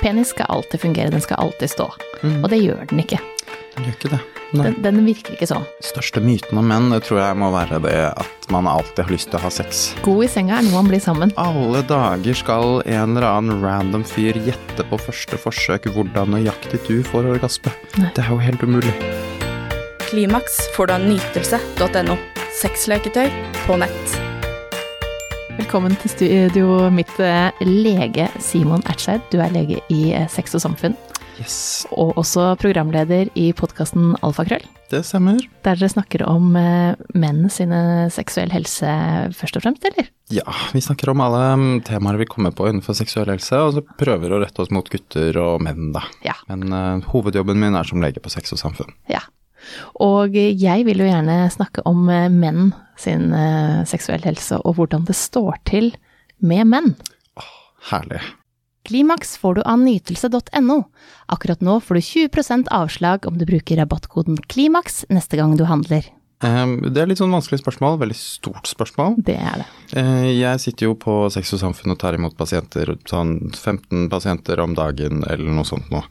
Penis 0.00 0.28
skal 0.28 0.46
alltid 0.48 0.80
fungere, 0.80 1.10
den 1.10 1.20
skal 1.20 1.36
alltid 1.42 1.70
stå. 1.70 1.90
Og 2.22 2.50
det 2.50 2.60
gjør 2.62 2.84
den 2.90 3.00
ikke. 3.02 3.18
Den 3.74 3.86
gjør 3.88 3.96
ikke 3.96 4.10
det. 4.12 4.20
Den, 4.48 4.76
den 4.80 5.00
virker 5.04 5.34
ikke 5.34 5.48
sånn. 5.50 5.64
Største 5.84 6.22
myten 6.24 6.56
om 6.56 6.70
menn 6.70 6.88
det 6.92 7.02
tror 7.04 7.18
jeg 7.20 7.36
må 7.36 7.50
være 7.52 7.80
det 7.84 7.96
at 8.08 8.46
man 8.54 8.68
alltid 8.70 9.04
har 9.04 9.12
lyst 9.12 9.28
til 9.28 9.40
å 9.40 9.42
ha 9.42 9.50
sex. 9.52 9.82
God 10.06 10.24
i 10.24 10.30
senga 10.32 10.56
er 10.56 10.64
noe 10.64 10.78
man 10.78 10.88
blir 10.88 11.02
sammen. 11.04 11.34
Alle 11.40 11.82
dager 11.90 12.38
skal 12.38 12.78
en 12.86 13.18
eller 13.18 13.26
annen 13.28 13.60
random 13.64 14.06
fyr 14.08 14.38
gjette 14.46 14.86
på 14.88 15.00
første 15.02 15.40
forsøk 15.42 15.90
hvordan 15.92 16.32
nøyaktig 16.36 16.80
du 16.86 17.02
får 17.10 17.28
orgasme. 17.34 17.74
Nei. 17.98 18.12
Det 18.16 18.24
er 18.24 18.32
jo 18.32 18.40
helt 18.40 18.64
umulig. 18.64 18.94
Klimaks 20.08 20.62
får 20.78 20.88
du 20.88 20.96
av 20.96 21.04
nytelse.no. 21.10 22.16
Sexleketøy 22.62 23.28
på 23.66 23.76
nett. 23.82 24.27
Velkommen 25.58 25.94
til 25.98 26.10
studio 26.12 26.88
mitt, 26.94 27.10
eh, 27.18 27.50
lege 27.66 28.28
Simon 28.38 28.82
Ertseid. 28.86 29.24
Du 29.32 29.40
er 29.42 29.50
lege 29.50 29.80
i 29.90 30.12
eh, 30.14 30.28
Sex 30.30 30.54
og 30.54 30.62
Samfunn, 30.62 30.94
Yes, 31.38 31.86
og 31.94 32.16
også 32.18 32.56
programleder 32.58 33.28
i 33.38 33.52
podkasten 33.54 34.16
Alfakrøll. 34.26 34.64
det 34.90 35.04
stemmer. 35.06 35.38
Der 35.62 35.76
dere 35.76 35.88
snakker 35.90 36.24
om 36.26 36.56
eh, 36.56 36.94
menn 37.14 37.48
sine 37.50 38.08
seksuell 38.10 38.50
helse 38.50 38.86
først 39.36 39.58
og 39.58 39.62
fremst, 39.62 39.84
eller? 39.84 40.08
Ja, 40.34 40.46
vi 40.72 40.80
snakker 40.80 41.10
om 41.10 41.20
alle 41.20 41.42
mm, 41.56 41.80
temaer 41.86 42.18
vi 42.18 42.26
kommer 42.26 42.50
på 42.50 42.66
innenfor 42.70 42.94
seksuell 42.94 43.30
helse, 43.30 43.58
og 43.58 43.74
så 43.76 43.82
prøver 43.98 44.34
å 44.34 44.40
rette 44.42 44.62
oss 44.62 44.70
mot 44.74 44.88
gutter 44.90 45.36
og 45.42 45.62
menn, 45.62 45.92
da. 45.94 46.02
Ja. 46.26 46.34
Men 46.48 46.72
uh, 46.72 47.04
hovedjobben 47.12 47.58
min 47.60 47.78
er 47.78 47.86
som 47.86 48.02
lege 48.02 48.22
på 48.22 48.30
Sex 48.32 48.54
og 48.54 48.62
Samfunn. 48.62 48.94
Ja. 49.10 49.20
Og 50.04 50.34
jeg 50.34 50.86
vil 50.88 51.02
jo 51.02 51.08
gjerne 51.08 51.40
snakke 51.52 51.84
om 51.88 52.08
eh, 52.12 52.28
menn 52.32 52.72
sin 52.98 53.30
seksuelle 53.86 54.26
helse, 54.26 54.56
og 54.66 54.74
hvordan 54.74 55.04
det 55.06 55.14
står 55.14 55.60
til 55.70 55.92
med 56.42 56.66
menn. 56.66 56.88
Herlig. 57.92 58.18
Klimaks 58.88 59.36
får 59.38 59.54
du 59.54 59.62
av 59.62 59.78
nytelse.no. 59.78 60.78
Akkurat 61.30 61.62
nå 61.62 61.78
får 61.84 61.94
du 61.94 62.00
20% 62.00 62.70
avslag 62.74 63.28
om 63.28 63.38
du 63.38 63.44
bruker 63.46 63.78
rabattkoden 63.78 64.40
KLIMAKS 64.50 65.04
neste 65.14 65.38
gang 65.38 65.54
du 65.60 65.66
handler. 65.68 66.08
Eh, 66.40 66.66
Det 66.88 67.02
er 67.02 67.06
litt 67.10 67.18
sånn 67.18 67.32
vanskelig 67.34 67.58
spørsmål, 67.62 67.98
veldig 67.98 68.16
stort 68.16 68.68
spørsmål. 68.70 69.16
Det 69.24 69.34
er 69.36 69.62
det. 69.62 69.66
Eh, 69.98 70.28
Jeg 70.38 70.60
sitter 70.60 70.86
jo 70.86 70.94
på 70.94 71.30
Sex 71.32 71.52
og 71.54 71.60
Samfunn 71.60 71.90
og 71.92 71.98
tar 71.98 72.14
imot 72.14 72.36
pasienter, 72.36 72.94
sånn 73.04 73.50
15 73.54 74.08
pasienter 74.08 74.60
om 74.62 74.74
dagen 74.74 75.24
eller 75.28 75.50
noe 75.50 75.64
sånt 75.64 75.88
nå. 75.90 76.02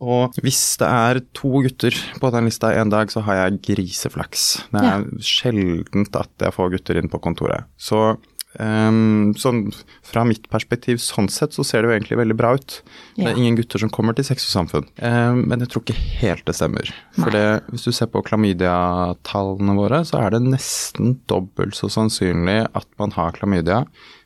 Og 0.00 0.34
hvis 0.42 0.76
det 0.78 0.88
er 0.88 1.20
to 1.34 1.60
gutter 1.62 1.94
på 2.20 2.30
den 2.32 2.44
lista 2.44 2.72
en 2.74 2.90
dag, 2.90 3.08
så 3.10 3.22
har 3.24 3.50
jeg 3.50 3.62
griseflaks. 3.62 4.62
Det 4.70 4.82
er 4.82 5.04
sjeldent 5.20 6.14
at 6.16 6.30
jeg 6.38 6.52
får 6.52 6.70
gutter 6.76 6.96
inn 7.02 7.08
på 7.08 7.20
kontoret. 7.20 7.64
Så 7.78 8.16
ehm, 8.62 9.34
sånn, 9.40 9.66
fra 10.06 10.24
mitt 10.28 10.48
perspektiv 10.52 11.00
sånn 11.02 11.30
sett 11.32 11.56
så 11.56 11.64
ser 11.66 11.82
det 11.82 11.90
jo 11.90 11.96
egentlig 11.96 12.20
veldig 12.20 12.36
bra 12.38 12.54
ut. 12.58 12.78
Det 13.16 13.28
er 13.30 13.38
ingen 13.40 13.58
gutter 13.58 13.82
som 13.82 13.92
kommer 13.94 14.16
til 14.16 14.26
Sex 14.26 14.46
og 14.48 14.54
Samfunn. 14.54 14.88
Um, 14.98 15.44
men 15.50 15.64
jeg 15.64 15.72
tror 15.72 15.84
ikke 15.84 15.98
helt 16.22 16.44
det 16.48 16.56
stemmer. 16.58 16.90
For 17.18 17.34
det, 17.34 17.44
hvis 17.70 17.86
du 17.88 17.92
ser 17.94 18.10
på 18.12 18.24
klamydia-tallene 18.26 19.78
våre, 19.78 20.02
så 20.08 20.22
er 20.24 20.36
det 20.36 20.44
nesten 20.46 21.18
dobbelt 21.30 21.78
så 21.78 21.90
sannsynlig 21.92 22.64
at 22.72 22.88
man 23.00 23.14
har 23.16 23.36
klamydia 23.36 23.84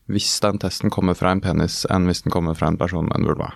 hvis 0.09 0.29
den 0.41 0.57
testen 0.63 0.89
kommer 0.91 1.13
fra 1.19 1.31
en 1.35 1.41
penis 1.45 1.83
enn 1.93 2.07
hvis 2.09 2.23
den 2.25 2.33
kommer 2.33 2.57
fra 2.57 2.71
en 2.71 2.79
person 2.81 3.05
med 3.05 3.19
en 3.21 3.27
vulva. 3.29 3.51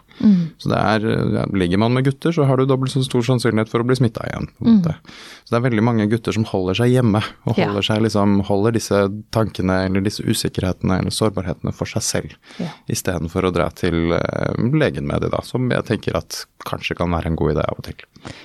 Så 0.61 0.69
det 0.69 0.79
er, 0.79 1.07
ja, 1.39 1.45
Ligger 1.57 1.81
man 1.81 1.95
med 1.97 2.05
gutter, 2.05 2.33
så 2.37 2.45
har 2.49 2.61
du 2.61 2.67
dobbelt 2.69 2.93
så 2.93 3.01
stor 3.07 3.25
sannsynlighet 3.25 3.71
for 3.73 3.81
å 3.81 3.87
bli 3.89 3.97
smitta 3.97 4.27
igjen. 4.29 4.49
måte. 4.61 4.95
Så 5.45 5.55
det 5.55 5.59
er 5.61 5.65
veldig 5.71 5.85
mange 5.85 6.07
gutter 6.13 6.33
som 6.37 6.45
holder 6.45 6.75
seg 6.83 6.93
hjemme, 6.93 7.23
og 7.47 7.57
Ja. 7.59 7.67
holder, 7.67 7.83
seg 7.83 8.03
liksom, 8.05 8.43
holder 8.45 8.73
disse 8.77 9.01
tankene 9.33 9.85
eller 9.87 10.01
disse 10.05 10.23
usikkerhetene 10.23 10.99
eller 11.01 11.11
sårbarhetene 11.11 11.73
for 11.75 11.87
seg 11.87 12.03
selv, 12.03 12.37
Ja. 12.61 12.69
istedenfor 12.89 13.49
å 13.49 13.53
dra 13.53 13.71
til 13.71 14.13
eh, 14.13 14.55
legen 14.77 15.07
med 15.07 15.23
det, 15.23 15.31
da, 15.33 15.41
som 15.43 15.69
jeg 15.71 15.85
tenker 15.89 16.17
at 16.17 16.45
kanskje 16.67 16.97
kan 16.97 17.11
være 17.11 17.27
en 17.33 17.37
god 17.37 17.55
idé 17.57 17.65
av 17.65 17.79
og 17.79 17.85
til. 17.85 17.95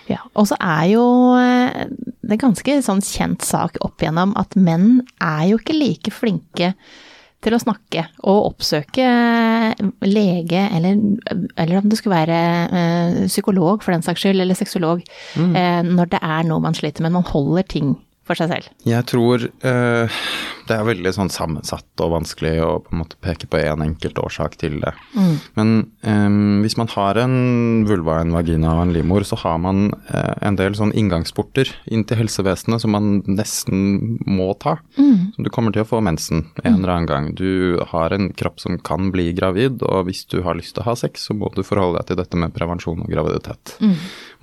Ja, 0.09 0.23
og 0.35 0.47
så 0.47 0.55
er 0.59 0.87
jo 0.93 1.05
eh, 1.37 1.85
det 2.23 2.31
er 2.39 2.41
ganske 2.47 2.79
sånn 2.83 3.01
kjent 3.03 3.41
sak 3.45 3.77
opp 3.81 3.99
igjennom 4.03 4.33
at 4.39 4.55
menn 4.55 5.01
er 5.21 5.47
jo 5.51 5.57
ikke 5.59 5.77
like 5.77 6.11
flinke 6.11 6.73
til 7.45 7.53
å 7.53 7.61
snakke 7.61 8.07
og 8.25 8.47
oppsøke 8.51 9.07
lege, 10.07 10.63
eller, 10.73 10.97
eller 11.59 11.79
om 11.79 11.89
det 11.89 11.99
skulle 11.99 12.17
være 12.17 12.39
eh, 12.65 13.19
psykolog 13.29 13.85
for 13.85 13.93
den 13.93 14.05
saks 14.05 14.25
skyld, 14.25 14.41
eller 14.41 14.57
sexolog, 14.57 15.03
mm. 15.37 15.53
når 15.93 16.11
det 16.15 16.21
er 16.25 16.47
noe 16.49 16.63
man 16.63 16.77
sliter 16.77 17.05
med. 17.05 17.13
Man 17.13 17.27
holder 17.29 17.67
ting 17.69 17.93
for 18.27 18.39
seg 18.39 18.51
selv. 18.51 18.69
Jeg 18.87 19.07
tror 19.09 19.47
eh, 19.47 20.19
det 20.67 20.75
er 20.75 20.87
veldig 20.87 21.13
sånn 21.15 21.31
sammensatt 21.31 22.03
og 22.03 22.13
vanskelig 22.13 22.55
å 22.63 22.71
på 22.83 22.93
en 22.93 23.01
måte 23.01 23.19
peke 23.23 23.47
på 23.49 23.59
én 23.61 23.77
en 23.77 23.85
enkelt 23.87 24.19
årsak 24.19 24.57
til 24.61 24.79
det. 24.83 24.93
Men 25.57 25.73
eh, 26.03 26.37
hvis 26.63 26.77
man 26.79 26.91
har 26.93 27.19
en 27.21 27.85
vulva, 27.87 28.19
en 28.21 28.35
vagina 28.35 28.75
og 28.75 28.85
en 28.85 28.93
livmor, 28.95 29.25
så 29.27 29.39
har 29.43 29.59
man 29.63 29.91
eh, 30.11 30.33
en 30.47 30.59
del 30.59 30.75
sånn 30.77 30.93
inngangsporter 30.97 31.71
inn 31.91 32.05
til 32.07 32.21
helsevesenet 32.21 32.83
som 32.83 32.95
man 32.95 33.21
nesten 33.27 34.17
må 34.27 34.51
ta. 34.61 34.77
Så 34.97 35.43
du 35.45 35.51
kommer 35.53 35.75
til 35.75 35.85
å 35.85 35.89
få 35.89 36.01
mensen 36.03 36.47
en 36.63 36.79
eller 36.79 36.93
annen 36.93 37.09
gang. 37.09 37.29
Du 37.37 37.79
har 37.91 38.15
en 38.15 38.31
kropp 38.37 38.61
som 38.63 38.77
kan 38.79 39.11
bli 39.13 39.29
gravid, 39.37 39.83
og 39.85 40.07
hvis 40.07 40.25
du 40.31 40.41
har 40.45 40.57
lyst 40.57 40.75
til 40.75 40.83
å 40.83 40.89
ha 40.89 40.97
sex, 40.99 41.27
så 41.29 41.35
må 41.37 41.51
du 41.55 41.63
forholde 41.67 42.01
deg 42.01 42.11
til 42.11 42.19
dette 42.21 42.39
med 42.39 42.55
prevensjon 42.55 43.03
og 43.05 43.11
graviditet. 43.11 43.77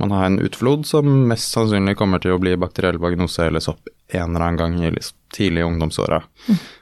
Man 0.00 0.14
har 0.14 0.26
en 0.26 0.40
utflod 0.42 0.86
som 0.88 1.08
mest 1.30 1.52
sannsynlig 1.54 1.96
kommer 1.98 2.22
til 2.22 2.34
å 2.34 2.40
bli 2.42 2.54
bakteriell 2.58 2.98
vagnose 3.02 3.46
eller 3.46 3.62
sopp 3.62 3.73
en 4.14 4.34
eller 4.34 4.44
annen 4.46 4.58
gang 4.60 4.74
i 4.84 4.90
liksom 4.92 5.18
tidlig 5.34 5.64
ungdomsåra. 5.66 6.20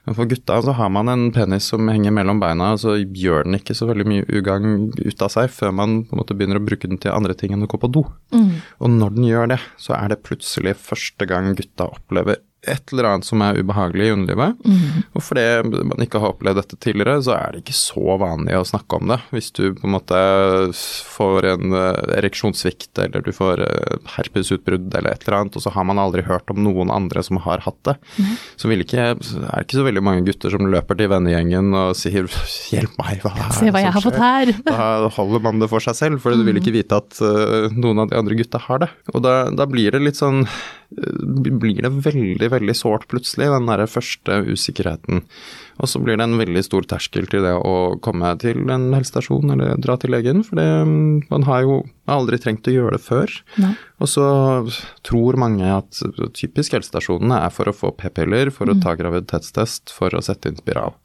Men 0.05 0.17
for 0.19 0.29
gutta 0.29 0.59
så 0.63 0.75
har 0.77 0.91
man 0.93 1.09
en 1.09 1.31
penis 1.33 1.71
som 1.73 1.89
henger 1.89 2.13
mellom 2.13 2.41
beina, 2.43 2.75
og 2.75 2.83
så 2.83 2.99
gjør 3.01 3.47
den 3.47 3.57
ikke 3.57 3.77
så 3.79 3.89
veldig 3.89 4.05
mye 4.11 4.27
ugagn 4.29 4.91
ut 4.99 5.25
av 5.25 5.33
seg 5.33 5.49
før 5.55 5.73
man 5.79 6.03
på 6.05 6.13
en 6.13 6.21
måte 6.21 6.37
begynner 6.37 6.61
å 6.61 6.65
bruke 6.67 6.91
den 6.91 7.01
til 7.01 7.15
andre 7.15 7.37
ting 7.39 7.55
enn 7.55 7.65
å 7.65 7.71
gå 7.71 7.81
på 7.81 7.89
do. 7.95 8.05
Og 8.83 8.93
når 8.93 9.17
den 9.17 9.29
gjør 9.31 9.53
det, 9.55 9.61
så 9.81 9.97
er 9.97 10.13
det 10.13 10.21
plutselig 10.27 10.77
første 10.83 11.29
gang 11.31 11.55
gutta 11.57 11.89
opplever 11.95 12.43
et 12.63 12.93
eller 12.93 13.09
annet 13.11 13.27
som 13.27 13.43
er 13.43 13.59
ubehagelig 13.59 14.07
i 14.07 14.13
underlivet. 14.15 14.59
Og 15.19 15.25
fordi 15.27 15.45
man 15.91 16.05
ikke 16.05 16.21
har 16.23 16.35
opplevd 16.35 16.61
dette 16.61 16.79
tidligere, 16.79 17.19
så 17.27 17.35
er 17.35 17.53
det 17.53 17.63
ikke 17.65 17.75
så 17.75 18.17
vanlig 18.23 18.55
å 18.55 18.67
snakke 18.69 19.01
om 19.01 19.11
det. 19.11 19.19
Hvis 19.35 19.51
du 19.57 19.65
på 19.75 19.89
en 19.89 19.95
måte 19.97 20.21
får 20.77 21.49
en 21.53 21.75
eh, 21.75 22.19
ereksjonssvikt, 22.21 22.93
eller 23.03 23.25
du 23.27 23.33
får 23.35 23.65
eh, 23.67 23.97
herpesutbrudd 24.15 24.95
eller 24.95 25.11
et 25.17 25.27
eller 25.27 25.39
annet, 25.41 25.59
og 25.59 25.65
så 25.65 25.73
har 25.75 25.89
man 25.89 26.01
aldri 26.03 26.23
hørt 26.27 26.53
om 26.55 26.63
noen 26.63 26.93
andre 26.95 27.25
som 27.27 27.41
har 27.43 27.65
hatt 27.67 27.81
det, 27.89 27.97
så 28.57 28.71
ikke, 28.73 29.09
er 29.13 29.19
det 29.19 29.65
ikke 29.67 29.81
så 29.81 29.87
veldig 29.87 30.05
mange 30.07 30.27
gutter 30.27 30.55
som 30.55 30.71
løper 30.71 30.99
til 30.99 31.11
vennegjengen 31.13 31.75
og 31.79 31.97
sier 31.99 32.31
'hjelp 32.71 32.95
meg, 33.01 33.25
hva 33.25 33.35
er 33.35 33.43
det 33.43 33.59
Se 33.59 33.73
hva 33.75 33.83
jeg 33.83 33.97
har 33.97 34.07
fått 34.07 34.21
her! 34.23 34.55
Da 34.69 35.11
holder 35.19 35.43
man 35.45 35.59
det 35.63 35.71
for 35.73 35.83
seg 35.83 35.99
selv, 35.99 36.23
for 36.23 36.35
du 36.35 36.47
vil 36.47 36.63
ikke 36.63 36.75
vite 36.75 37.03
at 37.03 37.19
eh, 37.27 37.75
noen 37.75 38.05
av 38.05 38.13
de 38.13 38.19
andre 38.23 38.39
gutta 38.39 38.63
har 38.69 38.85
det. 38.87 38.91
Og 39.17 39.25
da, 39.27 39.35
da 39.51 39.67
blir 39.67 39.95
det 39.95 40.03
litt 40.07 40.21
sånn 40.21 40.45
Blir 40.97 41.83
det 41.85 41.93
veldig, 42.05 42.49
veldig 42.57 42.77
sårt 42.77 43.09
plutselig, 43.11 43.51
den 43.53 43.69
derre 43.71 43.89
første 43.91 44.43
usikkerheten. 44.53 45.25
Og 45.81 45.89
så 45.89 46.01
blir 46.03 46.19
det 46.19 46.27
en 46.27 46.39
veldig 46.41 46.63
stor 46.67 46.87
terskel 46.89 47.29
til 47.31 47.45
det 47.47 47.55
å 47.57 47.97
komme 48.05 48.35
til 48.43 48.65
en 48.71 48.91
helsestasjon 48.95 49.55
eller 49.55 49.81
dra 49.83 49.97
til 50.01 50.13
legen, 50.15 50.43
for 50.47 50.61
det, 50.61 50.69
mm, 50.89 51.29
man 51.33 51.47
har 51.49 51.65
jo 51.67 51.83
aldri 52.13 52.39
trengt 52.43 52.69
å 52.69 52.75
gjøre 52.75 52.97
det 52.99 53.05
før. 53.05 53.35
Nei. 53.63 53.75
Og 54.03 54.11
så 54.11 54.27
tror 55.07 55.39
mange 55.41 55.69
at 55.71 56.03
typisk 56.37 56.75
helsestasjonene 56.77 57.45
er 57.47 57.55
for 57.55 57.71
å 57.71 57.77
få 57.77 57.93
p-piller, 57.99 58.51
for 58.55 58.71
å 58.71 58.79
ta 58.83 58.97
graviditetstest, 58.99 59.95
for 59.95 60.15
å 60.15 60.25
sette 60.25 60.51
inn 60.51 60.59
spiral. 60.59 60.99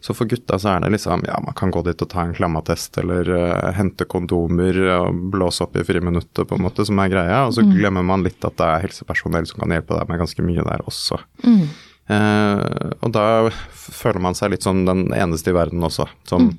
Så 0.00 0.14
for 0.14 0.30
gutta 0.30 0.58
så 0.62 0.72
er 0.72 0.84
det 0.84 0.92
liksom, 0.94 1.24
ja, 1.26 1.38
man 1.42 1.56
kan 1.58 1.72
gå 1.74 1.82
dit 1.86 2.02
og 2.04 2.10
ta 2.12 2.22
en 2.22 2.34
klammatest, 2.36 3.00
eller 3.02 3.28
uh, 3.34 3.70
hente 3.74 4.06
kondomer 4.08 4.78
og 4.94 5.24
blåse 5.34 5.64
opp 5.66 5.76
i 5.78 5.84
friminuttet, 5.86 6.44
på 6.46 6.56
en 6.56 6.64
måte, 6.64 6.86
som 6.86 7.00
er 7.02 7.12
greia. 7.12 7.42
Og 7.48 7.56
så 7.56 7.66
glemmer 7.66 8.06
man 8.06 8.24
litt 8.26 8.44
at 8.46 8.56
det 8.60 8.68
er 8.68 8.86
helsepersonell 8.86 9.48
som 9.50 9.64
kan 9.64 9.74
hjelpe 9.74 9.98
deg 9.98 10.10
med 10.10 10.22
ganske 10.22 10.46
mye 10.46 10.66
der 10.70 10.86
også. 10.86 11.18
Eh, 11.44 11.64
og 12.08 13.10
da 13.12 13.24
føler 13.72 14.22
man 14.24 14.36
seg 14.38 14.54
litt 14.54 14.64
som 14.64 14.84
den 14.88 15.08
eneste 15.12 15.52
i 15.52 15.56
verden 15.56 15.84
også, 15.84 16.08
som 16.28 16.52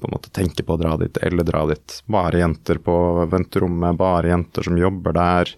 på 0.00 0.08
en 0.08 0.14
måte 0.16 0.30
tenker 0.34 0.66
på 0.66 0.74
å 0.74 0.80
dra 0.80 0.96
dit, 1.00 1.16
eller 1.22 1.46
dra 1.46 1.62
dit. 1.70 1.94
Bare 2.10 2.40
jenter 2.40 2.80
på 2.82 2.94
venterommet, 3.30 3.96
bare 3.96 4.32
jenter 4.32 4.66
som 4.66 4.76
jobber 4.76 5.14
der. 5.16 5.52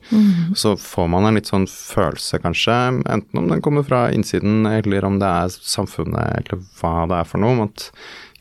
Så 0.54 0.76
får 0.78 1.08
man 1.10 1.26
en 1.26 1.38
litt 1.38 1.48
sånn 1.50 1.64
følelse, 1.70 2.38
kanskje, 2.44 2.76
enten 3.08 3.40
om 3.40 3.48
den 3.50 3.64
kommer 3.64 3.86
fra 3.86 4.04
innsiden, 4.14 4.66
eller 4.68 5.08
om 5.08 5.18
det 5.22 5.30
er 5.30 5.56
samfunnet, 5.56 6.36
eller 6.42 6.62
hva 6.78 6.94
det 7.10 7.18
er 7.22 7.30
for 7.32 7.42
noe, 7.42 7.56
om 7.56 7.64
at 7.66 7.88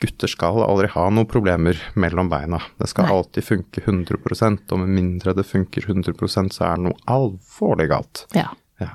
gutter 0.02 0.30
skal 0.30 0.60
aldri 0.66 0.90
ha 0.92 1.08
noen 1.10 1.28
problemer 1.30 1.80
mellom 1.96 2.28
beina. 2.30 2.60
Det 2.78 2.90
skal 2.92 3.08
Nei. 3.08 3.16
alltid 3.16 3.46
funke 3.46 3.82
100% 3.86 4.74
og 4.76 4.82
med 4.82 4.92
mindre 4.98 5.34
det 5.36 5.46
funker 5.48 5.88
100% 5.88 6.52
så 6.54 6.68
er 6.68 6.76
det 6.76 6.86
noe 6.90 7.00
alvorlig 7.08 7.88
galt. 7.94 8.26
Ja. 8.36 8.50
Ja. 8.82 8.90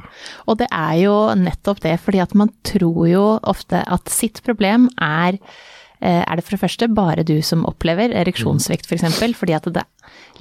Og 0.46 0.60
det 0.62 0.68
er 0.70 0.96
jo 1.02 1.16
nettopp 1.38 1.82
det, 1.86 1.96
fordi 2.04 2.22
at 2.22 2.36
man 2.38 2.52
tror 2.68 3.06
jo 3.10 3.24
ofte 3.50 3.82
at 3.82 4.12
sitt 4.14 4.44
problem 4.46 4.90
er 5.02 5.38
eh, 5.38 6.22
er 6.22 6.38
det 6.38 6.46
for 6.46 6.56
det 6.58 6.64
første 6.66 6.90
bare 6.94 7.26
du 7.26 7.40
som 7.46 7.66
opplever 7.70 8.14
ereksjonssvikt 8.14 8.86
f.eks., 8.86 8.92
for 8.92 9.00
eksempel, 9.00 9.34
fordi 9.38 9.58
at 9.58 9.72
det 9.74 9.88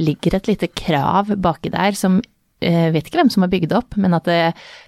ligger 0.01 0.37
et 0.37 0.51
lite 0.51 0.69
krav 0.69 1.33
baki 1.41 1.73
der 1.73 1.97
som 1.97 2.21
eh, 2.61 2.91
vet 2.93 3.09
ikke 3.09 3.23
hvem 3.23 3.33
som 3.33 3.47
har 3.47 3.53
bygd 3.53 3.73
det 3.73 3.81
opp, 3.81 3.97
men 3.97 4.17
at 4.17 4.29
det, 4.29 4.41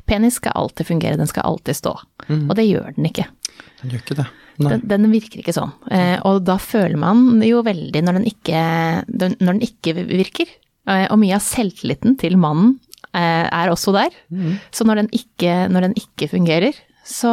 penis 0.08 0.36
skal 0.40 0.56
alltid 0.58 0.90
fungere, 0.90 1.20
den 1.20 1.30
skal 1.30 1.48
alltid 1.48 1.80
stå. 1.80 1.96
Og 2.28 2.54
det 2.58 2.68
gjør 2.68 2.92
den 2.96 3.08
ikke. 3.08 3.26
Den 3.82 3.92
gjør 3.92 4.04
ikke 4.04 4.20
det. 4.20 4.30
Den, 4.60 4.82
den 4.84 5.08
virker 5.12 5.40
ikke 5.40 5.54
sånn. 5.56 5.72
Eh, 5.90 6.18
og 6.28 6.42
da 6.46 6.58
føler 6.60 6.98
man 7.00 7.40
jo 7.44 7.62
veldig 7.64 8.02
når 8.04 8.20
den 8.20 8.28
ikke, 8.28 8.62
når 9.08 9.48
den 9.48 9.62
ikke 9.64 9.96
virker. 9.96 10.50
Eh, 10.90 11.06
og 11.08 11.18
mye 11.22 11.38
av 11.38 11.44
selvtilliten 11.44 12.18
til 12.20 12.36
mannen 12.40 12.76
eh, 12.76 12.91
er 13.18 13.72
også 13.72 13.92
der. 13.96 14.14
Så 14.72 14.86
når 14.88 15.02
den 15.02 15.12
ikke, 15.16 15.66
når 15.72 15.88
den 15.88 15.96
ikke 16.00 16.30
fungerer, 16.32 16.76
så, 17.04 17.32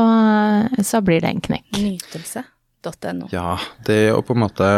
så 0.83 1.01
blir 1.05 1.21
det 1.21 1.29
en 1.29 1.43
knekk. 1.45 1.67
Nytelse.no. 1.77 3.29
Ja, 3.33 3.57
det 3.85 3.99
å 4.15 4.21
på 4.25 4.33
en 4.33 4.41
måte 4.41 4.69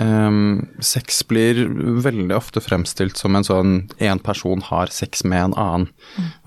um, 0.00 0.66
Sex 0.82 1.22
blir 1.30 1.62
veldig 2.02 2.34
ofte 2.36 2.62
fremstilt 2.64 3.20
som 3.20 3.38
en 3.38 3.46
sånn 3.46 3.74
en 4.02 4.22
person 4.24 4.64
har 4.66 4.90
sex 4.94 5.24
med 5.24 5.50
en 5.50 5.56
annen. 5.62 5.88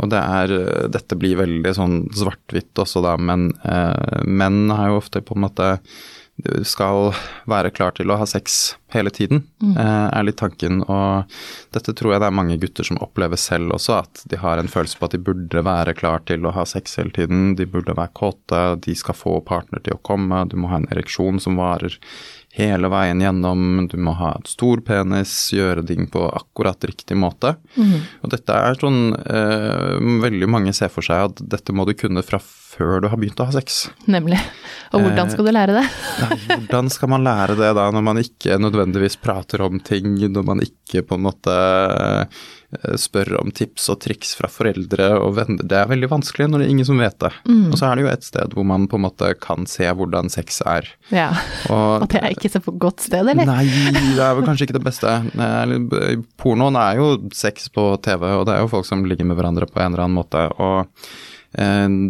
Og 0.02 0.12
det 0.12 0.22
er 0.22 0.56
Dette 0.92 1.18
blir 1.20 1.40
veldig 1.40 1.76
sånn 1.78 2.00
svart-hvitt 2.18 2.84
også, 2.84 3.04
da, 3.06 3.16
men 3.18 3.52
uh, 3.64 4.22
menn 4.26 4.68
har 4.74 4.92
jo 4.92 5.04
ofte 5.04 5.24
på 5.24 5.38
en 5.38 5.48
måte 5.48 5.76
skal 6.68 7.12
være 7.50 7.72
klar 7.76 7.96
til 7.98 8.12
å 8.12 8.18
ha 8.20 8.28
sex 8.30 8.78
hele 8.94 9.12
tiden, 9.14 9.44
mm. 9.62 9.76
er 9.78 10.26
litt 10.26 10.40
tanken. 10.40 10.82
Og 10.88 11.36
dette 11.76 11.94
tror 11.98 12.14
jeg 12.14 12.24
det 12.24 12.30
er 12.30 12.38
mange 12.40 12.58
gutter 12.62 12.88
som 12.88 13.00
opplever 13.04 13.40
selv 13.40 13.76
også, 13.76 14.00
at 14.06 14.24
de 14.32 14.40
har 14.42 14.62
en 14.62 14.72
følelse 14.72 15.00
på 15.00 15.10
at 15.10 15.16
de 15.16 15.22
burde 15.30 15.64
være 15.66 15.96
klar 16.00 16.24
til 16.30 16.48
å 16.48 16.54
ha 16.56 16.66
sex 16.70 16.98
hele 17.02 17.14
tiden. 17.16 17.54
De 17.60 17.68
burde 17.70 17.98
være 17.98 18.16
kåte, 18.18 18.64
de 18.86 18.96
skal 18.98 19.18
få 19.18 19.40
partner 19.46 19.84
til 19.86 19.98
å 19.98 20.04
komme, 20.06 20.46
du 20.50 20.58
må 20.60 20.72
ha 20.72 20.82
en 20.82 20.90
ereksjon 20.94 21.42
som 21.44 21.60
varer 21.60 22.00
hele 22.60 22.92
veien 22.92 23.22
gjennom, 23.24 23.88
du 23.90 23.98
må 24.02 24.14
ha 24.20 24.34
et 24.38 24.52
stor 24.52 24.82
penis, 24.86 25.34
gjøre 25.56 25.86
ting 25.88 26.10
på 26.12 26.26
akkurat 26.28 26.84
riktig 26.90 27.18
måte. 27.20 27.56
Og 28.22 28.34
dette 28.34 28.56
er 28.56 28.80
sånn 28.80 29.14
eh, 29.16 29.98
Veldig 30.20 30.50
mange 30.52 30.74
ser 30.76 30.92
for 30.92 31.06
seg 31.06 31.30
at 31.30 31.44
dette 31.56 31.76
må 31.76 31.86
du 31.88 31.96
kunne 31.98 32.24
fra 32.26 32.42
før 32.70 33.02
du 33.02 33.10
har 33.12 33.20
begynt 33.20 33.40
å 33.42 33.48
ha 33.50 33.56
sex. 33.56 33.88
Nemlig. 34.12 34.38
Og 34.94 35.04
hvordan 35.04 35.32
skal 35.32 35.48
du 35.48 35.52
lære 35.56 35.80
det? 35.80 35.86
Nei, 36.22 36.38
hvordan 36.54 36.92
skal 36.94 37.12
man 37.12 37.26
lære 37.26 37.58
det 37.60 37.72
da, 37.78 37.88
når 37.96 38.06
man 38.06 38.22
ikke 38.22 38.60
nødvendigvis 38.62 39.18
prater 39.24 39.66
om 39.66 39.82
ting, 39.84 40.16
når 40.30 40.46
man 40.48 40.64
ikke 40.64 41.04
på 41.08 41.18
en 41.18 41.26
måte 41.26 41.56
eh, 41.56 42.42
spør 43.02 43.34
om 43.40 43.50
tips 43.56 43.88
og 43.90 44.00
triks 44.04 44.36
fra 44.38 44.50
foreldre 44.52 45.08
og 45.18 45.34
venner. 45.40 45.66
Det 45.66 45.78
er 45.80 45.90
veldig 45.90 46.10
vanskelig 46.12 46.50
når 46.50 46.62
det 46.62 46.68
er 46.68 46.74
ingen 46.76 46.88
som 46.88 47.02
vet 47.02 47.18
det. 47.24 47.32
Og 47.72 47.78
så 47.80 47.88
er 47.90 47.98
det 47.98 48.04
jo 48.06 48.12
et 48.12 48.28
sted 48.28 48.54
hvor 48.54 48.68
man 48.70 48.86
på 48.92 49.00
en 49.00 49.06
måte 49.08 49.32
kan 49.42 49.66
se 49.70 49.88
hvordan 49.90 50.30
sex 50.30 50.62
er. 50.70 50.92
Ja. 51.14 51.32
Og, 51.70 52.04
Og 52.04 52.08
det 52.14 52.22
er 52.22 52.36
ikke 52.36 52.52
så 52.54 52.62
godt 52.70 53.08
sted, 53.08 53.26
eller? 53.26 53.50
Nei, 53.50 53.66
det 54.14 54.22
er 54.22 54.38
vel 54.38 54.46
kanskje 54.46 54.68
ikke 54.68 54.78
det 54.78 54.86
beste. 54.86 55.16
Eh, 55.34 56.14
Pornoen 56.40 56.78
er 56.80 57.02
jo 57.02 57.10
sex 57.34 57.72
på 57.74 57.90
TV, 58.06 58.30
og 58.38 58.46
det 58.50 58.56
er 58.56 58.64
jo 58.64 58.72
folk 58.72 58.88
som 58.90 59.02
ligger 59.08 59.26
med 59.26 59.40
hverandre 59.40 59.70
på 59.70 59.82
en 59.82 59.90
eller 59.94 60.06
annen 60.06 60.20
måte. 60.22 60.46
og 60.62 60.86
eh, 60.86 61.18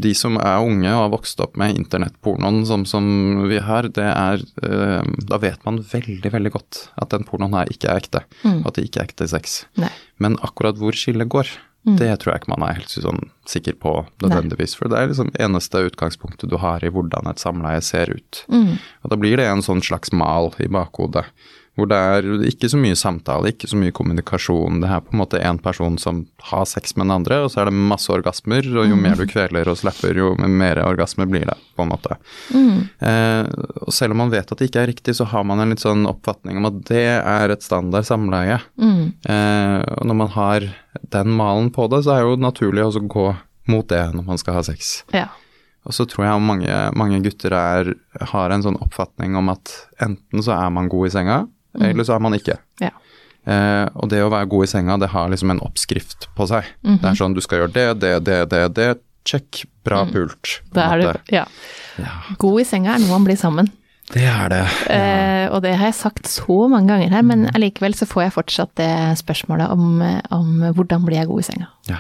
de 0.03 0.12
som 0.19 0.36
er 0.36 0.59
unge 0.68 0.89
og 0.91 1.03
har 1.06 1.12
vokst 1.13 1.39
opp 1.39 1.56
med 1.57 1.77
internettpornoen 1.80 2.65
som, 2.68 2.83
som 2.86 3.45
vi 3.47 3.59
har, 3.63 3.88
det 3.88 4.03
er 4.03 4.41
eh, 4.63 5.03
Da 5.30 5.38
vet 5.39 5.63
man 5.65 5.80
veldig, 5.80 6.31
veldig 6.33 6.51
godt 6.51 6.81
at 7.00 7.09
den 7.15 7.24
pornoen 7.24 7.56
her 7.56 7.71
ikke 7.71 7.88
er 7.89 8.01
ekte, 8.03 8.24
Mm. 8.44 8.65
at 8.68 8.75
det 8.75 8.86
ikke 8.89 9.00
er 9.01 9.07
ekte 9.07 9.27
sex. 9.31 9.65
Nei. 9.80 9.89
Men 10.19 10.36
akkurat 10.44 10.75
hvor 10.80 10.91
skillet 10.95 11.30
går, 11.31 11.47
det 11.97 12.09
tror 12.19 12.33
jeg 12.33 12.41
ikke 12.44 12.51
man 12.51 12.65
er 12.68 12.75
helt 12.75 12.91
sånn 12.91 13.30
sikker 13.47 13.74
på 13.80 13.94
nødvendigvis. 14.21 14.75
For 14.77 14.91
det 14.91 14.97
er 15.00 15.07
liksom 15.09 15.31
eneste 15.39 15.80
utgangspunktet 15.88 16.50
du 16.51 16.57
har 16.59 16.83
i 16.83 16.92
hvordan 16.92 17.30
et 17.31 17.39
samleie 17.39 17.81
ser 17.81 18.12
ut. 18.12 18.44
Og 18.51 19.09
da 19.09 19.15
blir 19.18 19.38
det 19.39 19.47
en 19.47 19.63
sånn 19.65 19.81
slags 19.81 20.12
mal 20.12 20.51
i 20.59 20.68
bakhodet. 20.68 21.24
Hvor 21.79 21.89
det 21.89 21.99
er 21.99 22.27
ikke 22.49 22.69
så 22.71 22.79
mye 22.79 22.97
samtale, 22.99 23.53
ikke 23.53 23.69
så 23.71 23.79
mye 23.79 23.95
kommunikasjon. 23.95 24.81
Det 24.83 24.91
er 24.91 25.03
på 25.05 25.15
en 25.15 25.21
måte 25.21 25.41
én 25.41 25.59
person 25.63 25.97
som 26.01 26.21
har 26.51 26.67
sex 26.69 26.95
med 26.97 27.07
den 27.07 27.15
andre, 27.17 27.41
og 27.45 27.53
så 27.53 27.63
er 27.63 27.69
det 27.69 27.75
masse 27.91 28.11
orgasmer. 28.13 28.67
Og 28.75 28.89
jo 28.91 28.99
mer 28.99 29.19
du 29.19 29.25
kveler 29.29 29.71
og 29.71 29.79
slapper, 29.79 30.17
jo 30.19 30.33
mer 30.39 30.83
orgasmer 30.85 31.29
blir 31.29 31.47
det, 31.49 31.57
på 31.77 31.85
en 31.85 31.91
måte. 31.93 32.19
Eh, 32.53 33.49
og 33.85 33.93
selv 33.95 34.15
om 34.15 34.23
man 34.25 34.33
vet 34.33 34.51
at 34.51 34.59
det 34.59 34.69
ikke 34.69 34.83
er 34.83 34.91
riktig, 34.93 35.17
så 35.17 35.27
har 35.31 35.45
man 35.47 35.63
en 35.63 35.73
litt 35.73 35.83
sånn 35.83 36.07
oppfatning 36.09 36.59
om 36.59 36.69
at 36.69 36.81
det 36.91 37.05
er 37.17 37.53
et 37.53 37.65
standard 37.65 38.07
samleie. 38.07 38.59
Eh, 39.29 39.77
og 39.97 40.09
når 40.09 40.23
man 40.25 40.33
har 40.35 40.71
den 41.13 41.35
malen 41.37 41.69
på 41.75 41.87
det, 41.91 42.03
så 42.05 42.15
er 42.15 42.23
det 42.23 42.33
jo 42.33 42.41
naturlig 42.43 42.87
å 42.87 43.05
gå 43.09 43.29
mot 43.69 43.87
det 43.89 44.01
når 44.15 44.25
man 44.25 44.41
skal 44.41 44.59
ha 44.59 44.65
sex. 44.65 45.03
Ja. 45.13 45.29
Og 45.87 45.95
så 45.95 46.05
tror 46.09 46.25
jeg 46.27 46.43
mange, 46.43 46.79
mange 46.99 47.21
gutter 47.25 47.55
er, 47.55 47.93
har 48.33 48.53
en 48.53 48.65
sånn 48.65 48.79
oppfatning 48.83 49.37
om 49.39 49.51
at 49.53 49.71
enten 50.03 50.43
så 50.45 50.57
er 50.57 50.73
man 50.75 50.89
god 50.91 51.07
i 51.07 51.13
senga, 51.13 51.37
eller 51.77 52.04
så 52.07 52.16
er 52.16 52.19
man 52.25 52.33
ikke. 52.38 52.57
ja. 52.83 52.92
Eh, 53.50 53.88
og 53.95 54.10
det 54.12 54.19
å 54.21 54.30
være 54.30 54.50
god 54.51 54.66
i 54.66 54.69
senga, 54.69 54.98
det 55.00 55.07
har 55.10 55.30
liksom 55.31 55.50
en 55.54 55.62
oppskrift 55.66 56.27
på 56.38 56.45
seg. 56.50 56.68
Mhm. 56.83 56.98
Det 57.01 57.07
er 57.10 57.18
sånn 57.18 57.33
du 57.33 57.42
skal 57.42 57.63
gjøre 57.63 57.74
det, 57.74 57.86
det, 58.04 58.12
det, 58.27 58.39
det, 58.51 58.63
det. 58.77 58.89
Check. 59.25 59.63
Bra 59.86 60.04
pult. 60.06 60.60
Mm. 60.68 60.74
Da 60.75 60.86
er 60.94 61.01
du, 61.01 61.33
ja. 61.33 61.45
Ja, 62.00 62.12
God 62.38 62.62
i 62.62 62.66
senga 62.68 62.94
er 62.94 63.01
noe 63.01 63.12
man 63.16 63.25
blir 63.27 63.38
sammen. 63.39 63.71
det 64.13 64.25
er 64.25 64.50
det. 64.50 64.62
Eh, 64.89 65.48
og 65.54 65.62
det 65.66 65.74
har 65.77 65.89
jeg 65.89 65.98
sagt 65.98 66.27
så 66.30 66.68
mange 66.69 66.89
ganger 66.92 67.10
her, 67.13 67.25
men 67.25 67.48
allikevel 67.54 67.94
så 67.98 68.06
får 68.10 68.24
jeg 68.27 68.36
fortsatt 68.38 68.71
det 68.80 68.92
spørsmålet 69.24 69.69
om, 69.74 70.01
om 70.36 70.54
hvordan 70.75 71.06
blir 71.07 71.18
jeg 71.21 71.30
god 71.31 71.39
i 71.44 71.48
senga. 71.50 71.68
Ja. 71.89 72.00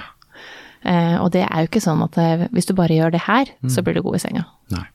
Eh, 0.83 1.17
og 1.19 1.31
det 1.35 1.43
er 1.47 1.65
jo 1.65 1.69
ikke 1.71 1.83
sånn 1.83 2.01
at 2.05 2.17
eh, 2.21 2.47
hvis 2.55 2.69
du 2.69 2.73
bare 2.77 2.95
gjør 2.95 3.11
det 3.15 3.25
her, 3.25 3.51
så 3.67 3.81
blir 3.85 3.97
du 3.99 4.03
god 4.05 4.19
i 4.19 4.23
senga. 4.27 4.45
Nei. 4.75 4.85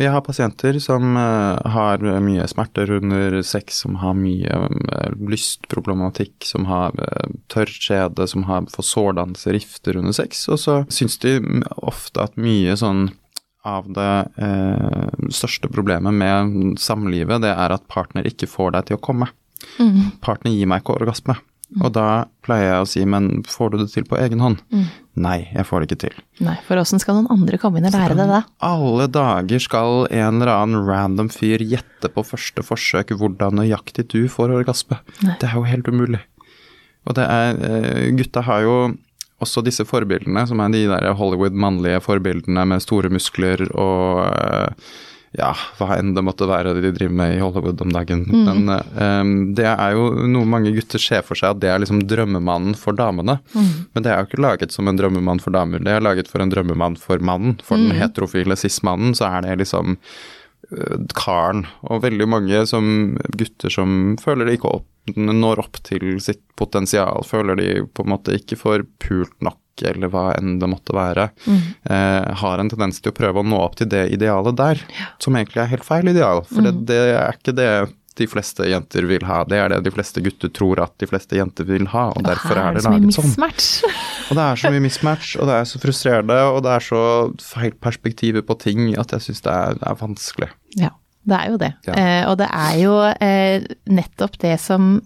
Jeg 0.00 0.12
har 0.12 0.24
pasienter 0.24 0.78
som 0.82 1.16
eh, 1.16 1.70
har 1.76 2.02
mye 2.24 2.46
smerter 2.50 2.90
under 2.98 3.38
sex, 3.46 3.82
som 3.84 3.98
har 4.02 4.16
mye 4.18 4.60
eh, 4.68 5.14
lystproblematikk, 5.32 6.34
som 6.44 6.68
har 6.70 6.96
uh, 7.00 7.30
tørr 7.52 7.70
skjede, 7.72 8.26
som 8.28 8.46
har 8.50 8.68
får 8.72 8.88
sårdannelse, 8.90 9.54
rifter 9.56 10.00
under 10.00 10.16
sex, 10.16 10.44
og 10.52 10.60
så 10.62 10.80
syns 10.92 11.18
de 11.24 11.38
ofte 11.76 12.24
at 12.24 12.36
mye 12.40 12.76
sånn 12.78 13.08
av 13.66 13.88
det 13.90 14.12
eh, 14.38 15.24
største 15.34 15.70
problemet 15.72 16.14
med 16.14 16.78
samlivet, 16.78 17.42
det 17.42 17.50
er 17.50 17.74
at 17.74 17.88
partner 17.90 18.28
ikke 18.28 18.46
får 18.46 18.76
deg 18.76 18.88
til 18.90 18.98
å 18.98 19.02
komme. 19.02 19.26
Partner 20.22 20.54
gir 20.54 20.68
meg 20.70 20.84
ikke 20.84 21.00
orgasme. 21.00 21.34
Og 21.82 21.90
da 21.96 22.26
pleier 22.46 22.68
jeg 22.68 22.82
å 22.84 22.88
si, 22.88 23.02
men 23.10 23.42
får 23.50 23.72
du 23.72 23.76
det 23.80 23.88
til 23.90 24.04
på 24.06 24.18
egen 24.22 24.40
hånd? 24.40 24.60
Nei, 25.18 25.48
jeg 25.50 25.66
får 25.66 25.82
det 25.82 25.88
ikke 25.88 26.02
til. 26.04 26.20
Nei, 26.46 26.54
for 26.66 26.78
åssen 26.78 27.02
skal 27.02 27.18
noen 27.18 27.30
andre 27.34 27.58
komme 27.58 27.80
inn 27.80 27.88
og 27.88 27.96
lære 27.96 28.14
det 28.18 28.28
da? 28.30 28.42
Alle 28.64 29.08
dager 29.10 29.62
skal 29.64 30.06
en 30.06 30.38
eller 30.38 30.52
annen 30.52 30.86
random 30.86 31.30
fyr 31.32 31.64
gjette 31.66 32.10
på 32.12 32.24
første 32.26 32.62
forsøk 32.66 33.10
hvordan 33.18 33.58
nøyaktig 33.58 34.06
du 34.14 34.22
får 34.30 34.54
orgasme. 34.60 35.00
Nei. 35.26 35.34
Det 35.42 35.50
er 35.50 35.58
jo 35.58 35.66
helt 35.66 35.90
umulig. 35.90 36.22
Og 37.06 37.18
det 37.18 37.26
er 37.26 37.60
eh, 37.66 38.06
Gutta 38.18 38.44
har 38.46 38.62
jo 38.66 38.76
også 39.42 39.62
disse 39.66 39.84
forbildene, 39.84 40.46
som 40.48 40.62
er 40.62 40.72
de 40.72 40.86
der 40.88 41.10
Hollywood 41.18 41.56
mannlige 41.56 42.00
forbildene 42.04 42.64
med 42.70 42.84
store 42.84 43.10
muskler 43.12 43.66
og 43.74 44.22
eh, 44.30 44.94
ja, 45.36 45.50
hva 45.78 45.96
enn 45.98 46.14
det 46.16 46.22
måtte 46.24 46.46
være 46.48 46.76
de 46.78 46.92
driver 46.94 47.16
med 47.18 47.34
i 47.34 47.40
Hollywood 47.42 47.82
om 47.84 47.92
dagen. 47.92 48.22
Men 48.30 48.70
um, 48.70 49.32
det 49.58 49.66
er 49.68 49.96
jo 49.96 50.08
noe 50.30 50.48
mange 50.48 50.72
gutter 50.76 51.02
ser 51.02 51.24
for 51.26 51.38
seg 51.38 51.56
at 51.56 51.62
det 51.64 51.72
er 51.72 51.82
liksom 51.82 52.04
drømmemannen 52.08 52.76
for 52.78 52.96
damene. 52.96 53.38
Men 53.52 54.06
det 54.06 54.12
er 54.12 54.22
jo 54.22 54.30
ikke 54.30 54.44
laget 54.44 54.72
som 54.72 54.88
en 54.88 54.98
drømmemann 54.98 55.42
for 55.42 55.56
damer, 55.56 55.82
det 55.82 55.92
er 55.92 56.04
laget 56.04 56.30
for 56.32 56.44
en 56.44 56.52
drømmemann 56.52 56.96
for 57.00 57.18
mannen. 57.18 57.58
For 57.66 57.80
den 57.80 57.96
heterofile 57.96 58.56
cis-mannen 58.56 59.16
så 59.18 59.28
er 59.28 59.46
det 59.46 59.58
liksom 59.64 59.98
uh, 59.98 60.96
karen. 61.18 61.66
Og 61.90 62.04
veldig 62.06 62.30
mange 62.30 62.64
som 62.70 63.18
gutter 63.36 63.72
som 63.72 64.16
føler 64.22 64.48
de 64.48 64.56
ikke 64.56 64.72
opp, 64.80 64.88
når 65.16 65.60
opp 65.62 65.82
til 65.86 66.16
sitt 66.22 66.42
potensial, 66.58 67.22
føler 67.26 67.60
de 67.60 67.68
på 67.94 68.06
en 68.06 68.14
måte 68.16 68.34
ikke 68.34 68.58
får 68.58 68.88
pult 69.02 69.36
nok, 69.44 69.60
eller 69.84 70.08
hva 70.12 70.30
enn 70.38 70.58
det 70.62 70.68
måtte 70.70 70.94
være, 70.96 71.28
eh, 71.90 72.34
har 72.40 72.58
en 72.62 72.70
tendens 72.72 73.00
til 73.02 73.12
å 73.12 73.16
prøve 73.16 73.42
å 73.42 73.46
nå 73.46 73.58
opp 73.60 73.76
til 73.76 73.90
det 73.92 74.06
idealet 74.14 74.56
der, 74.56 74.80
som 75.18 75.36
egentlig 75.36 75.62
er 75.64 75.72
helt 75.74 75.84
feil 75.84 76.08
ideal. 76.08 76.44
For 76.48 76.64
det, 76.64 76.86
det 76.88 77.00
er 77.12 77.36
ikke 77.36 77.56
det 77.56 77.70
de 78.16 78.24
fleste 78.26 78.64
jenter 78.64 79.04
vil 79.04 79.24
ha, 79.28 79.42
det 79.44 79.58
er 79.60 79.68
det 79.74 79.82
de 79.84 79.92
fleste 79.92 80.22
gutter 80.24 80.48
tror 80.56 80.80
at 80.80 80.94
de 81.02 81.08
fleste 81.10 81.36
jenter 81.36 81.66
vil 81.68 81.84
ha, 81.92 82.06
og 82.16 82.22
derfor 82.24 82.56
Her 82.56 82.70
er 82.70 82.78
det 82.78 82.84
så 82.86 82.92
mye 82.94 83.02
laget 83.02 83.16
sånn. 83.18 83.26
mismatch. 83.28 83.66
Og 84.30 84.38
det 84.38 84.42
er 84.42 84.56
så 84.58 84.70
mye 84.72 84.82
mismatch, 84.82 85.34
og 85.38 85.46
det 85.46 85.54
er 85.54 85.66
så 85.70 85.78
frustrerende, 85.78 86.36
og 86.50 86.62
det 86.64 86.70
er 86.72 86.82
så 86.82 87.00
feil 87.38 87.74
perspektiver 87.78 88.42
på 88.42 88.56
ting 88.58 88.88
at 88.98 89.12
jeg 89.14 89.22
syns 89.28 89.44
det 89.44 89.52
er, 89.52 89.76
er 89.86 89.98
vanskelig. 90.00 90.48
Ja, 90.80 90.88
det 91.30 91.36
er 91.38 91.52
jo 91.52 91.58
det. 91.62 91.68
Ja. 91.86 91.94
Eh, 91.94 92.22
og 92.32 92.34
det 92.40 92.48
er 92.50 92.72
jo 92.80 92.96
eh, 93.12 93.68
nettopp 93.86 94.34
det 94.42 94.56
som, 94.64 94.96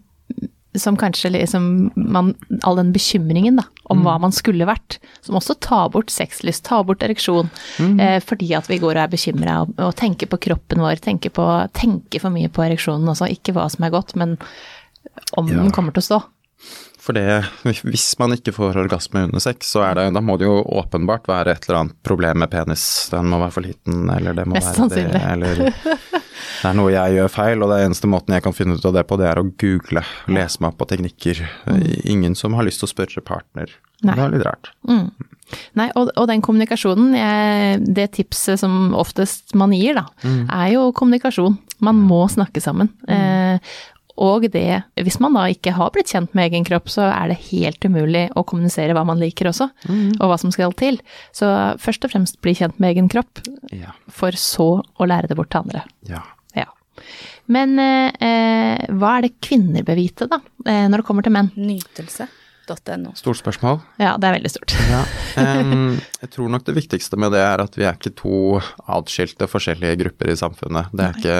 som 0.79 0.97
kanskje 0.97 1.33
liksom 1.33 1.91
man, 1.97 2.35
All 2.62 2.77
den 2.77 2.93
bekymringen 2.93 3.57
da, 3.57 3.65
om 3.91 3.99
Mm. 3.99 4.05
hva 4.07 4.21
man 4.21 4.31
skulle 4.33 4.67
vært, 4.67 4.99
som 5.21 5.35
også 5.35 5.59
tar 5.61 5.89
bort 5.91 6.07
sexlyst, 6.11 6.62
tar 6.65 6.85
bort 6.85 7.00
ereksjon, 7.03 7.50
Mm. 7.79 8.00
eh, 8.00 8.21
fordi 8.21 8.53
at 8.57 8.69
vi 8.69 8.79
går 8.79 8.91
og 8.97 9.03
er 9.03 9.09
bekymra 9.09 9.61
og, 9.62 9.75
og 9.79 9.95
tenker 9.97 10.27
på 10.31 10.39
kroppen 10.39 10.79
vår, 10.79 11.00
tenker, 11.00 11.31
på, 11.31 11.69
tenker 11.75 12.21
for 12.21 12.31
mye 12.31 12.49
på 12.49 12.62
ereksjonen 12.62 13.09
også. 13.09 13.29
Ikke 13.31 13.53
hva 13.53 13.69
som 13.71 13.85
er 13.85 13.91
godt, 13.91 14.15
men 14.17 14.39
om 15.37 15.49
Ja. 15.49 15.55
den 15.57 15.71
kommer 15.73 15.93
til 15.93 16.03
å 16.03 16.09
stå. 16.21 16.23
For 17.11 17.17
det, 17.19 17.73
hvis 17.90 18.12
man 18.21 18.37
ikke 18.37 18.52
får 18.55 18.76
orgasme 18.85 19.25
under 19.26 19.43
sex, 19.43 19.73
så 19.73 19.81
er 19.83 19.97
det, 19.99 20.05
da 20.14 20.21
må 20.23 20.37
det 20.38 20.47
jo 20.47 20.61
åpenbart 20.79 21.25
være 21.26 21.57
et 21.57 21.64
eller 21.67 21.79
annet 21.81 21.97
problem 22.07 22.38
med 22.45 22.52
penis. 22.52 22.85
Den 23.11 23.26
må 23.33 23.40
være 23.40 23.55
for 23.57 23.67
liten, 23.67 24.05
eller 24.14 24.37
det 24.38 24.45
må 24.47 24.55
Mest 24.55 24.69
være 24.69 24.79
sannsynlig. 24.79 25.17
det, 25.17 25.25
eller 25.33 25.64
det 25.64 26.69
er 26.71 26.79
noe 26.79 26.95
jeg 26.95 27.17
gjør 27.17 27.35
feil, 27.35 27.67
og 27.67 27.75
det 27.75 27.81
eneste 27.88 28.12
måten 28.14 28.37
jeg 28.37 28.47
kan 28.47 28.55
finne 28.55 28.79
ut 28.79 28.87
av 28.87 28.95
det 28.95 29.05
på, 29.11 29.19
det 29.19 29.26
er 29.26 29.43
å 29.43 29.47
google, 29.50 30.05
lese 30.31 30.62
meg 30.62 30.71
opp 30.71 30.79
på 30.85 30.90
teknikker. 30.95 31.43
Ingen 32.14 32.38
som 32.38 32.55
har 32.55 32.71
lyst 32.71 32.85
til 32.85 32.93
å 32.93 32.95
spørre 32.95 33.26
partner. 33.26 33.75
Nei. 34.07 34.14
Det 34.14 34.29
er 34.29 34.35
litt 34.37 34.47
rart. 34.47 34.71
Nei, 34.87 35.90
og, 35.99 36.14
og 36.14 36.31
den 36.31 36.47
kommunikasjonen, 36.47 37.11
jeg, 37.19 37.87
det 37.90 38.12
tipset 38.21 38.62
som 38.62 38.95
oftest 38.95 39.59
man 39.59 39.75
gir, 39.75 39.99
da, 39.99 40.07
er 40.47 40.76
jo 40.76 40.93
kommunikasjon. 40.95 41.59
Man 41.83 42.07
må 42.07 42.23
snakke 42.31 42.62
sammen. 42.62 42.95
Eh, 43.11 43.59
og 44.21 44.45
det, 44.53 44.83
hvis 45.00 45.17
man 45.23 45.33
da 45.39 45.47
ikke 45.49 45.73
har 45.73 45.91
blitt 45.95 46.11
kjent 46.12 46.35
med 46.37 46.50
egen 46.50 46.65
kropp, 46.69 46.91
så 46.93 47.07
er 47.09 47.31
det 47.33 47.39
helt 47.50 47.81
umulig 47.89 48.27
å 48.37 48.45
kommunisere 48.45 48.93
hva 48.97 49.05
man 49.09 49.19
liker 49.23 49.49
også, 49.49 49.71
og 50.21 50.27
hva 50.29 50.37
som 50.43 50.53
skal 50.53 50.75
til. 50.77 50.99
Så 51.33 51.49
først 51.81 52.05
og 52.05 52.12
fremst 52.12 52.37
bli 52.45 52.53
kjent 52.59 52.77
med 52.79 52.93
egen 52.95 53.09
kropp, 53.09 53.41
Ja. 53.73 53.95
for 54.12 54.33
så 54.37 54.83
å 54.85 55.07
lære 55.09 55.29
det 55.29 55.37
bort 55.41 55.50
til 55.50 55.62
andre. 55.65 55.85
ja. 56.09 56.21
Ja. 56.55 56.67
Men 57.49 57.79
eh, 57.79 58.11
eh, 58.21 58.87
hva 58.93 59.17
er 59.19 59.23
det 59.23 59.41
kvinner 59.41 59.83
bør 59.83 59.97
vite, 59.97 60.29
da, 60.29 60.37
eh, 60.67 60.87
når 60.91 60.99
det 61.00 61.07
kommer 61.07 61.23
til 61.25 61.33
menn? 61.33 61.50
Nytelse.no. 62.71 63.12
Stort 63.15 63.37
spørsmål. 63.37 63.81
Ja, 63.99 64.17
det 64.19 64.29
er 64.29 64.37
veldig 64.39 64.50
stort. 64.50 64.75
Ja. 64.91 65.03
um, 65.61 65.99
jeg 66.21 66.31
tror 66.35 66.50
nok 66.53 66.65
det 66.67 66.77
viktigste 66.77 67.19
med 67.21 67.33
det 67.35 67.43
er 67.43 67.62
at 67.62 67.77
vi 67.79 67.87
er 67.87 67.99
ikke 67.99 68.15
to 68.19 68.61
atskilte 68.91 69.49
forskjellige 69.50 70.00
grupper 70.05 70.33
i 70.33 70.37
samfunnet. 70.39 70.91
Det 70.95 71.07
er 71.07 71.19
ikke 71.19 71.39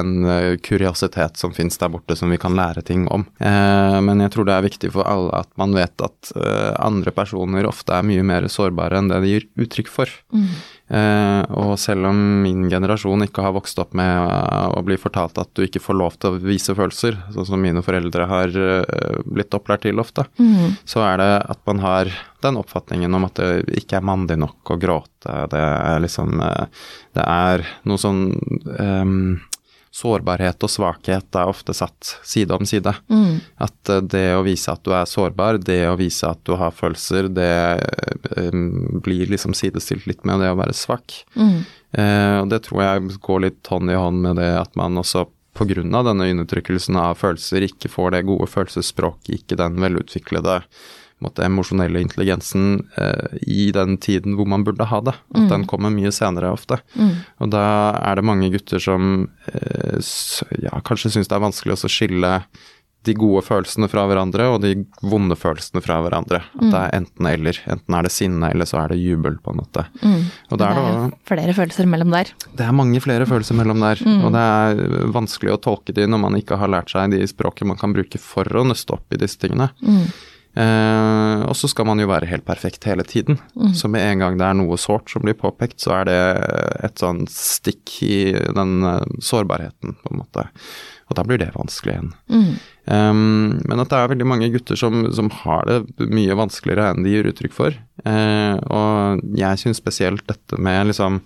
en 0.00 0.28
eh, 0.30 0.50
kuriositet 0.64 1.40
som 1.40 1.54
finnes 1.56 1.78
der 1.80 1.92
borte 1.92 2.16
som 2.18 2.32
vi 2.32 2.40
kan 2.40 2.56
lære 2.56 2.84
ting 2.86 3.06
om. 3.12 3.26
Uh, 3.40 4.00
men 4.04 4.24
jeg 4.24 4.34
tror 4.34 4.48
det 4.48 4.56
er 4.56 4.68
viktig 4.68 4.92
for 4.94 5.08
alle 5.08 5.32
at 5.44 5.50
man 5.60 5.76
vet 5.76 6.04
at 6.04 6.34
uh, 6.36 6.72
andre 6.82 7.14
personer 7.14 7.68
ofte 7.68 7.94
er 7.96 8.06
mye 8.06 8.24
mer 8.26 8.48
sårbare 8.52 9.00
enn 9.00 9.12
det 9.12 9.20
de 9.24 9.34
gir 9.34 9.50
uttrykk 9.66 9.92
for. 9.92 10.16
Eh, 10.34 10.83
og 10.94 11.74
selv 11.80 12.06
om 12.10 12.18
min 12.44 12.68
generasjon 12.70 13.24
ikke 13.26 13.42
har 13.42 13.54
vokst 13.56 13.78
opp 13.82 13.94
med 13.98 14.10
eh, 14.14 14.66
å 14.76 14.82
bli 14.86 14.98
fortalt 15.00 15.38
at 15.42 15.50
du 15.56 15.64
ikke 15.64 15.82
får 15.82 15.98
lov 15.98 16.18
til 16.20 16.34
å 16.34 16.42
vise 16.42 16.74
følelser, 16.76 17.16
sånn 17.34 17.48
som 17.48 17.62
mine 17.62 17.82
foreldre 17.84 18.28
har 18.30 18.54
eh, 18.54 19.16
blitt 19.24 19.54
opplært 19.56 19.86
til 19.86 20.02
ofte, 20.02 20.26
så 20.84 21.04
er 21.06 21.18
det 21.22 21.30
at 21.54 21.60
man 21.66 21.82
har 21.82 22.12
den 22.44 22.60
oppfatningen 22.60 23.16
om 23.16 23.26
at 23.26 23.40
det 23.40 23.80
ikke 23.80 23.98
er 23.98 24.06
mandig 24.06 24.36
nok 24.38 24.74
å 24.74 24.78
gråte. 24.80 25.34
Det 25.50 25.60
er 25.60 26.04
liksom 26.04 26.40
eh, 26.44 26.84
Det 27.14 27.24
er 27.24 27.64
noe 27.88 28.00
sånn 28.00 28.26
em, 28.78 29.40
Sårbarhet 29.94 30.64
og 30.66 30.70
svakhet 30.72 31.36
er 31.38 31.50
ofte 31.50 31.74
satt 31.76 32.16
side 32.26 32.54
om 32.56 32.66
side. 32.66 32.90
At 33.62 33.92
eh, 33.92 34.02
det 34.02 34.24
å 34.34 34.42
vise 34.46 34.72
at 34.72 34.82
du 34.82 34.90
er 34.96 35.06
sårbar, 35.06 35.60
det 35.62 35.84
å 35.86 35.94
vise 36.00 36.26
at 36.26 36.40
du 36.42 36.56
har 36.58 36.74
følelser, 36.74 37.28
det 37.30 37.52
blir 39.04 39.30
liksom 39.30 39.54
sidestilt 39.54 40.08
litt 40.10 40.26
med 40.26 40.42
det 40.42 40.50
å 40.50 40.58
være 40.58 40.74
svak. 40.74 41.20
Eh, 41.94 42.36
og 42.40 42.50
det 42.50 42.64
tror 42.66 42.82
jeg 42.82 43.20
går 43.22 43.46
litt 43.46 43.70
hånd 43.70 43.92
i 43.92 43.98
hånd 43.98 44.22
med 44.24 44.42
det 44.42 44.50
at 44.58 44.74
man 44.78 44.98
også 44.98 45.28
pga. 45.54 46.02
denne 46.02 46.30
undertrykkelsen 46.32 46.96
av 46.98 47.14
følelser 47.14 47.62
ikke 47.68 47.88
får 47.88 48.10
det 48.16 48.26
gode 48.26 48.50
følelsesspråket, 48.50 49.30
ikke 49.38 49.58
den 49.60 49.78
velutviklede 49.78 50.60
måte, 51.22 51.44
emosjonelle 51.46 52.02
intelligensen 52.02 52.88
eh, 52.98 53.38
i 53.46 53.70
den 53.74 53.96
tiden 54.02 54.34
hvor 54.38 54.48
man 54.50 54.64
burde 54.66 54.86
ha 54.90 55.00
det. 55.04 55.14
At 55.34 55.48
den 55.52 55.66
kommer 55.70 55.92
mye 55.94 56.12
senere 56.14 56.52
ofte. 56.54 56.80
Og 57.40 57.50
da 57.54 57.64
er 58.00 58.18
det 58.18 58.26
mange 58.26 58.50
gutter 58.54 58.82
som 58.82 59.28
eh, 59.52 59.98
ja, 60.64 60.78
kanskje 60.84 61.14
syns 61.14 61.30
det 61.30 61.38
er 61.38 61.46
vanskelig 61.46 61.78
å 61.78 61.90
skille 61.90 62.38
de 63.04 63.12
gode 63.20 63.42
følelsene 63.44 63.84
fra 63.92 64.06
hverandre 64.08 64.46
og 64.48 64.62
de 64.62 64.70
vonde 65.04 65.36
følelsene 65.36 65.82
fra 65.84 65.98
hverandre. 66.00 66.40
At 66.56 66.64
det 66.72 66.80
er 66.80 66.94
enten 66.96 67.28
eller. 67.28 67.58
Enten 67.68 67.96
er 67.98 68.06
det 68.06 68.12
sinne, 68.14 68.48
eller 68.54 68.68
så 68.68 68.78
er 68.80 68.94
det 68.94 69.00
jubel, 69.02 69.36
på 69.44 69.52
en 69.52 69.60
måte. 69.60 69.84
Og 70.48 70.56
det 70.60 70.64
er 70.64 70.78
det 70.78 70.84
også 70.88 71.18
flere 71.28 71.56
følelser 71.58 71.90
mellom 71.90 72.14
der. 72.14 72.32
det 72.56 72.64
er 72.64 72.76
mange 72.76 73.02
flere 73.04 73.26
følelser 73.28 73.58
mellom 73.60 73.84
der, 73.84 74.00
og 74.24 74.32
det 74.32 74.44
er 74.44 75.10
vanskelig 75.12 75.52
å 75.52 75.60
tolke 75.68 75.92
de 75.96 76.06
når 76.08 76.22
man 76.24 76.38
ikke 76.40 76.56
har 76.60 76.72
lært 76.72 76.94
seg 76.94 77.12
de 77.12 77.20
språket 77.28 77.68
man 77.68 77.80
kan 77.80 77.92
bruke 77.92 78.20
for 78.22 78.48
å 78.48 78.64
nøste 78.64 78.96
opp 78.96 79.12
i 79.12 79.20
disse 79.20 79.40
tingene. 79.42 79.68
Eh, 80.54 81.40
og 81.48 81.56
så 81.58 81.70
skal 81.70 81.88
man 81.88 81.98
jo 81.98 82.06
være 82.10 82.28
helt 82.30 82.46
perfekt 82.46 82.86
hele 82.86 83.06
tiden. 83.06 83.40
Så 83.74 83.90
med 83.90 84.04
en 84.06 84.22
gang 84.22 84.38
det 84.38 84.46
er 84.46 84.58
noe 84.58 84.78
sårt 84.80 85.10
som 85.10 85.24
blir 85.26 85.38
påpekt, 85.38 85.80
så 85.82 85.98
er 86.00 86.10
det 86.10 86.20
et 86.86 87.00
sånn 87.02 87.24
stikk 87.30 87.96
i 88.06 88.18
den 88.54 88.76
eh, 88.86 89.16
sårbarheten, 89.24 89.96
på 90.02 90.12
en 90.12 90.22
måte. 90.22 90.48
Og 91.10 91.18
da 91.18 91.24
blir 91.26 91.40
det 91.40 91.50
vanskelig 91.54 91.94
igjen. 91.94 92.12
Um, 92.88 93.60
men 93.64 93.80
at 93.80 93.90
det 93.92 93.98
er 93.98 94.10
veldig 94.12 94.28
mange 94.28 94.48
gutter 94.52 94.78
som, 94.78 95.04
som 95.16 95.28
har 95.42 95.68
det 95.68 96.08
mye 96.08 96.36
vanskeligere 96.38 96.92
enn 96.92 97.04
de 97.04 97.12
gir 97.12 97.28
uttrykk 97.28 97.54
for. 97.56 97.76
Eh, 98.04 98.56
og 98.72 99.20
jeg 99.36 99.60
syns 99.60 99.80
spesielt 99.80 100.24
dette 100.28 100.58
med 100.60 100.90
liksom 100.90 101.20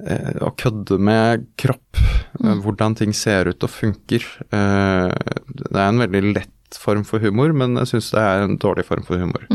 eh, 0.00 0.32
å 0.44 0.52
kødde 0.56 0.98
med 1.00 1.46
kropp, 1.60 2.00
eh, 2.40 2.56
hvordan 2.64 2.96
ting 2.96 3.12
ser 3.16 3.52
ut 3.52 3.68
og 3.68 3.72
funker. 3.72 4.24
Det 4.50 5.76
er 5.76 5.86
en 5.86 6.04
veldig 6.06 6.24
lett 6.32 6.55
form 6.74 7.04
for 7.04 7.18
humor, 7.22 7.52
men 7.54 7.76
jeg 7.78 7.86
syns 7.86 8.10
det 8.10 8.20
er 8.20 8.42
en 8.42 8.56
dårlig 8.58 8.84
form 8.84 9.04
for 9.06 9.16
humor. 9.16 9.46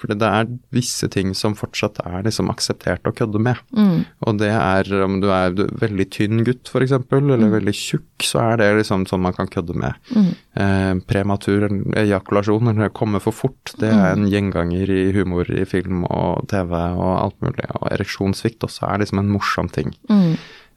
Fordi 0.00 0.14
det 0.20 0.28
er 0.28 0.48
visse 0.72 1.08
ting 1.12 1.34
som 1.34 1.54
fortsatt 1.54 2.00
er 2.06 2.22
liksom 2.24 2.48
akseptert 2.50 3.04
å 3.06 3.12
kødde 3.12 3.38
med. 3.38 3.56
Og 4.24 4.38
det 4.40 4.48
er 4.50 4.88
om 5.04 5.20
du 5.20 5.28
er 5.30 5.52
veldig 5.52 6.06
tynn 6.10 6.44
gutt 6.44 6.68
f.eks., 6.72 6.92
eller 7.12 7.52
veldig 7.52 7.74
tjukk, 7.76 8.24
så 8.24 8.40
er 8.40 8.56
det 8.62 8.70
liksom 8.78 9.04
sånn 9.06 9.22
man 9.22 9.36
kan 9.36 9.46
kødde 9.52 9.74
med. 9.76 9.94
Eh, 10.54 10.94
prematur 11.06 11.68
ejakulasjon, 11.96 12.68
eller 12.72 12.88
komme 12.94 13.20
for 13.20 13.32
fort, 13.34 13.74
det 13.80 13.90
er 13.92 14.14
en 14.14 14.26
gjenganger 14.30 14.88
i 14.90 15.12
humor 15.12 15.48
i 15.50 15.64
film 15.68 16.04
og 16.08 16.48
TV 16.48 16.72
og 16.74 17.12
alt 17.20 17.40
mulig. 17.44 17.68
Og 17.80 17.88
ereksjonssvikt 17.92 18.64
også 18.64 18.86
er 18.88 19.04
liksom 19.04 19.18
en 19.20 19.32
morsom 19.34 19.68
ting. 19.68 19.92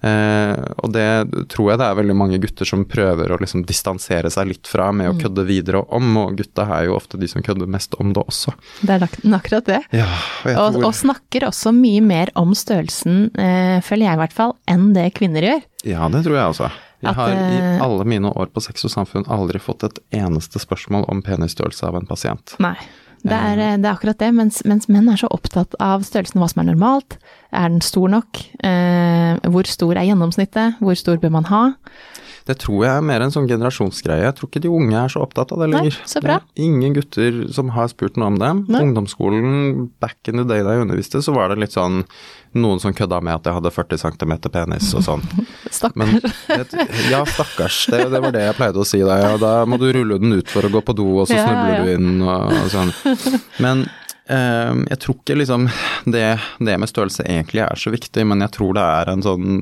Eh, 0.06 0.60
og 0.78 0.92
det 0.94 1.08
tror 1.50 1.72
jeg 1.72 1.80
det 1.82 1.88
er 1.88 1.98
veldig 1.98 2.16
mange 2.18 2.38
gutter 2.42 2.70
som 2.70 2.84
prøver 2.86 3.32
å 3.34 3.40
liksom 3.42 3.64
distansere 3.68 4.30
seg 4.34 4.52
litt 4.52 4.70
fra 4.70 4.92
med 4.94 5.10
å 5.10 5.16
kødde 5.18 5.46
videre 5.48 5.82
om, 5.96 6.12
og 6.22 6.36
gutta 6.38 6.68
er 6.78 6.88
jo 6.88 6.98
ofte 7.00 7.18
de 7.18 7.30
som 7.32 7.42
kødder 7.46 7.70
mest 7.72 7.98
om 7.98 8.14
det 8.14 8.22
også. 8.22 8.54
Det 8.86 8.98
er 9.00 9.08
akkurat 9.40 9.70
det. 9.70 9.82
Ja, 9.98 10.10
og 10.54 10.78
Og, 10.78 10.84
og 10.90 10.94
snakker 10.98 11.48
også 11.50 11.74
mye 11.74 12.04
mer 12.06 12.32
om 12.38 12.54
størrelsen, 12.58 13.32
eh, 13.38 13.80
føler 13.82 14.10
jeg 14.12 14.20
i 14.20 14.22
hvert 14.22 14.38
fall, 14.38 14.54
enn 14.70 14.92
det 14.94 15.10
kvinner 15.18 15.46
gjør. 15.50 15.66
Ja, 15.88 16.08
det 16.14 16.24
tror 16.28 16.38
jeg 16.38 16.54
også. 16.54 16.70
Jeg 17.06 17.14
har 17.14 17.30
i 17.34 17.58
eh, 17.58 17.82
alle 17.86 18.06
mine 18.10 18.30
år 18.34 18.50
på 18.54 18.62
Sex 18.66 18.86
og 18.88 18.94
samfunn 18.94 19.28
aldri 19.30 19.62
fått 19.62 19.86
et 19.86 20.00
eneste 20.18 20.62
spørsmål 20.62 21.06
om 21.12 21.22
penisstørrelse 21.26 21.86
av 21.90 22.00
en 22.00 22.10
pasient. 22.10 22.56
Nei. 22.64 22.76
Det 23.26 23.34
er, 23.34 23.60
eh, 23.60 23.78
det 23.78 23.86
er 23.86 23.96
akkurat 23.96 24.20
det, 24.20 24.34
mens, 24.36 24.62
mens 24.66 24.88
menn 24.92 25.10
er 25.10 25.18
så 25.18 25.30
opptatt 25.34 25.74
av 25.84 26.06
størrelsen, 26.06 26.40
hva 26.42 26.50
som 26.52 26.62
er 26.62 26.70
normalt. 26.70 27.18
Er 27.52 27.70
den 27.70 27.82
stor 27.82 28.08
nok? 28.12 28.44
Eh, 28.64 29.40
hvor 29.50 29.68
stor 29.68 29.98
er 29.98 30.08
gjennomsnittet? 30.08 30.78
Hvor 30.80 30.96
stor 30.96 31.18
bør 31.18 31.34
man 31.40 31.50
ha? 31.50 31.64
Det 32.48 32.56
tror 32.64 32.86
jeg 32.86 32.94
er 32.96 33.04
mer 33.04 33.24
en 33.26 33.34
sånn 33.34 33.48
generasjonsgreie. 33.50 34.24
Jeg 34.24 34.36
tror 34.38 34.50
ikke 34.50 34.64
de 34.64 34.72
unge 34.72 34.96
er 34.96 35.12
så 35.12 35.24
opptatt 35.26 35.52
av 35.52 35.60
det 35.64 35.68
Nei, 35.74 35.92
så 36.08 36.22
bra. 36.24 36.40
Ingen 36.56 36.96
gutter 36.96 37.42
som 37.54 37.74
har 37.76 37.90
spurt 37.92 38.16
noe 38.20 38.32
om 38.32 38.40
det. 38.40 38.52
Nei. 38.72 38.84
Ungdomsskolen, 38.86 39.90
back 40.00 40.32
in 40.32 40.40
the 40.40 40.48
day 40.48 40.64
da 40.64 40.78
jeg 40.78 40.86
underviste, 40.86 41.20
så 41.26 41.36
var 41.36 41.52
det 41.52 41.60
litt 41.66 41.76
sånn 41.76 42.06
noen 42.58 42.80
som 42.80 42.96
kødda 42.96 43.20
med 43.22 43.36
at 43.36 43.50
jeg 43.50 43.58
hadde 43.58 43.74
40 43.76 44.02
cm 44.02 44.34
penis 44.48 44.94
og 44.96 45.04
sånn. 45.06 45.26
Men 46.00 46.18
Stakkars. 46.24 46.72
det, 46.72 46.88
ja, 47.12 47.22
stakkars. 47.28 47.84
Det, 47.92 48.02
det 48.14 48.24
var 48.24 48.36
det 48.36 48.48
jeg 48.48 48.58
pleide 48.58 48.82
å 48.82 48.88
si 48.88 49.04
da. 49.04 49.20
Ja, 49.22 49.36
da 49.42 49.54
må 49.68 49.80
du 49.82 49.90
rulle 49.92 50.20
den 50.24 50.40
ut 50.40 50.52
for 50.52 50.66
å 50.66 50.72
gå 50.72 50.84
på 50.88 50.96
do, 50.98 51.10
og 51.22 51.28
så 51.30 51.36
snubler 51.36 51.76
ja. 51.76 51.84
du 51.84 51.94
inn 51.98 52.22
og, 52.24 52.56
og 52.64 52.72
sånn. 52.74 52.94
Men 53.64 53.88
jeg 54.28 54.98
tror 55.00 55.16
ikke 55.16 55.38
liksom 55.40 55.70
det, 56.12 56.26
det 56.60 56.74
med 56.82 56.90
størrelse 56.92 57.24
egentlig 57.24 57.62
er 57.64 57.80
så 57.80 57.94
viktig, 57.94 58.26
men 58.28 58.44
jeg 58.44 58.52
tror 58.58 58.76
det 58.76 58.84
er 58.84 59.12
en 59.12 59.24
sånn 59.24 59.62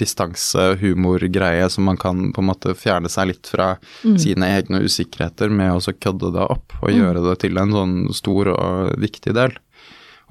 distanse-humor-greie 0.00 1.68
som 1.68 1.84
man 1.90 2.00
kan 2.00 2.30
på 2.32 2.40
en 2.40 2.48
måte 2.48 2.72
fjerne 2.78 3.10
seg 3.12 3.34
litt 3.34 3.50
fra 3.52 3.74
sine 4.00 4.48
egne 4.56 4.80
usikkerheter 4.86 5.52
med 5.52 5.76
å 5.76 5.96
kødde 6.00 6.32
det 6.38 6.46
opp 6.56 6.78
og 6.80 6.94
gjøre 6.94 7.26
det 7.26 7.36
til 7.44 7.60
en 7.60 7.74
sånn 7.74 7.96
stor 8.16 8.52
og 8.54 8.94
viktig 9.02 9.36
del. 9.36 9.58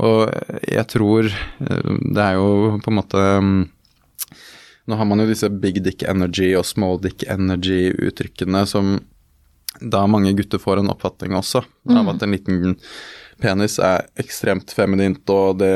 Og 0.03 0.29
jeg 0.67 0.85
tror 0.93 1.27
eh, 1.29 1.91
det 2.13 2.23
er 2.23 2.37
jo 2.37 2.77
på 2.83 2.91
en 2.91 2.99
måte 2.99 3.25
mm, 3.41 3.57
Nå 4.87 4.95
har 4.95 5.07
man 5.09 5.19
jo 5.19 5.27
disse 5.27 5.49
big 5.51 5.81
dick 5.83 6.05
energy 6.07 6.53
og 6.55 6.63
small 6.63 7.01
dick 7.03 7.25
energy-uttrykkene 7.27 8.61
som 8.69 8.93
da 9.81 10.05
mange 10.07 10.31
gutter 10.37 10.61
får 10.63 10.79
en 10.79 10.93
oppfatning 10.93 11.35
også 11.35 11.59
av 11.91 12.11
at 12.13 12.23
en 12.23 12.31
liten 12.31 12.77
penis 13.41 13.77
er 13.83 14.05
ekstremt 14.19 14.71
feminint, 14.75 15.21
og 15.29 15.59
det, 15.61 15.69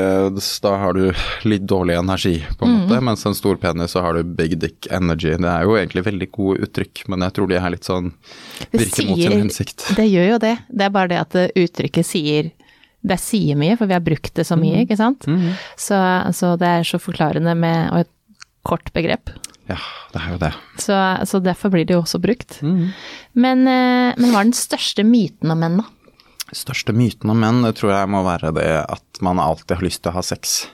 da 0.64 0.72
har 0.82 0.96
du 0.96 1.04
litt 1.48 1.64
dårlig 1.68 1.96
energi, 1.98 2.34
på 2.58 2.66
en 2.66 2.80
måte. 2.80 3.00
Mens 3.04 3.24
en 3.28 3.36
stor 3.38 3.58
penis, 3.62 3.94
så 3.94 4.02
har 4.04 4.18
du 4.18 4.34
big 4.38 4.56
dick 4.62 4.88
energy. 4.90 5.34
Det 5.36 5.50
er 5.50 5.66
jo 5.66 5.76
egentlig 5.78 6.04
veldig 6.08 6.28
gode 6.34 6.66
uttrykk, 6.66 7.04
men 7.12 7.26
jeg 7.26 7.36
tror 7.36 7.50
de 7.50 7.58
er 7.60 7.74
litt 7.74 7.88
sånn 7.88 8.10
virker 8.72 9.08
mot 9.10 9.22
sin 9.22 9.38
hensikt. 9.44 9.86
Det 9.98 10.08
gjør 10.08 10.34
jo 10.34 10.40
det. 10.42 10.56
Det 10.70 10.88
er 10.88 10.96
bare 10.98 11.12
det 11.12 11.20
at 11.22 11.38
eh, 11.38 11.54
uttrykket 11.64 12.08
sier 12.08 12.50
Det 13.02 13.16
sier 13.18 13.56
mye, 13.58 13.74
for 13.74 13.90
vi 13.90 13.96
har 13.96 14.02
brukt 14.06 14.34
det 14.38 14.44
så 14.46 14.54
mye, 14.54 14.84
ikke 14.84 14.94
sant? 14.98 15.26
Så, 15.74 15.96
så 16.38 16.52
det 16.54 16.68
er 16.68 16.84
så 16.86 17.00
forklarende 17.02 17.54
med 17.58 17.88
og 17.90 18.04
et 18.04 18.12
kort 18.62 18.92
begrep. 18.94 19.32
Ja, 19.66 19.78
det 20.12 20.20
er 20.20 20.28
jo 20.30 20.38
det. 20.38 20.52
Så, 20.82 20.98
så 21.26 21.40
derfor 21.42 21.72
blir 21.74 21.86
det 21.86 21.96
jo 21.96 22.02
også 22.04 22.20
brukt. 22.22 22.60
Men, 22.62 23.66
eh, 23.66 24.14
men 24.14 24.30
hva 24.30 24.44
er 24.44 24.52
den 24.52 24.54
største 24.54 25.02
myten 25.06 25.50
om 25.50 25.58
menn, 25.62 25.80
da? 25.82 25.88
Største 26.52 26.92
myten 26.92 27.30
om 27.32 27.38
menn, 27.40 27.62
det 27.64 27.74
tror 27.78 27.94
jeg 27.94 28.10
må 28.12 28.22
være 28.26 28.52
det 28.56 28.70
at 28.84 29.20
man 29.24 29.40
alltid 29.40 29.78
har 29.78 29.84
lyst 29.86 30.02
til 30.04 30.12
å 30.12 30.16
ha 30.18 30.22
sex. 30.26 30.64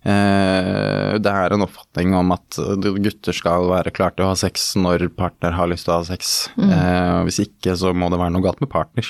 Eh, 0.00 1.18
det 1.20 1.32
er 1.32 1.52
en 1.52 1.64
oppfatning 1.66 2.14
om 2.16 2.32
at 2.32 2.56
gutter 2.80 3.36
skal 3.36 3.66
være 3.68 3.92
klar 3.92 4.14
til 4.16 4.24
å 4.24 4.30
ha 4.32 4.36
sex 4.40 4.70
når 4.80 5.08
partner 5.16 5.52
har 5.56 5.68
lyst 5.68 5.84
til 5.88 5.94
å 5.94 5.98
ha 6.00 6.06
sex. 6.08 6.50
Eh, 6.56 7.18
hvis 7.28 7.40
ikke, 7.44 7.76
så 7.76 7.92
må 7.92 8.08
det 8.12 8.20
være 8.20 8.32
noe 8.36 8.44
galt 8.44 8.60
med 8.64 8.72
partner. 8.72 9.08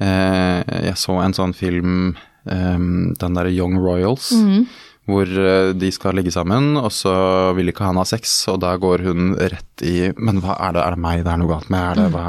Eh, 0.00 0.60
jeg 0.90 0.96
så 0.98 1.18
en 1.22 1.34
sånn 1.36 1.54
film, 1.54 2.16
den 2.50 3.34
derre 3.36 3.52
Young 3.52 3.76
Royals, 3.78 4.30
hvor 5.10 5.26
eh, 5.28 5.72
de 5.76 5.90
skal 5.92 6.16
ligge 6.16 6.32
sammen, 6.32 6.72
og 6.80 6.90
så 6.94 7.12
vil 7.56 7.68
ikke 7.70 7.84
han 7.84 7.98
ha 8.00 8.04
sex, 8.08 8.32
og 8.48 8.62
da 8.64 8.74
går 8.80 9.04
hun 9.06 9.34
rett 9.36 9.69
i 9.86 10.12
Men 10.18 10.40
hva 10.44 10.56
er 10.68 10.72
det, 10.76 10.82
er 10.84 10.94
det 10.96 11.00
meg 11.04 11.24
det 11.24 11.32
er 11.32 11.40
noe 11.40 11.48
galt 11.50 11.70
med? 11.72 11.80
Er 11.80 11.94
det, 12.00 12.06
hva, 12.14 12.24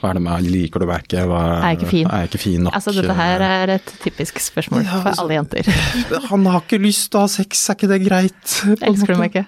hva 0.00 0.10
er 0.10 0.18
det 0.18 0.22
med 0.24 0.48
Liker 0.48 0.80
du 0.82 0.86
meg 0.90 1.04
ikke? 1.06 1.24
Hva, 1.30 1.42
Er 1.58 1.66
jeg 1.72 1.78
ikke 1.80 1.90
fin? 1.92 2.06
Er 2.10 2.22
jeg 2.24 2.30
ikke 2.32 2.40
fin 2.42 2.62
nok? 2.66 2.74
Altså, 2.78 2.94
dette 2.96 3.16
her 3.18 3.44
er 3.48 3.72
et 3.76 3.92
typisk 4.02 4.40
spørsmål 4.42 4.84
Ja, 4.84 5.00
for 5.02 5.10
altså- 5.12 5.24
alle 5.26 5.38
jenter. 5.38 5.70
Han 6.32 6.46
har 6.46 6.60
ikke 6.64 6.80
lyst 6.82 7.10
til 7.12 7.20
å 7.20 7.24
ha 7.26 7.30
sex, 7.32 7.64
er 7.70 7.78
ikke 7.78 7.90
det 7.92 8.00
greit? 8.06 8.56
Elsker 8.82 9.14
du 9.14 9.20
meg 9.22 9.34
ikke? 9.36 9.46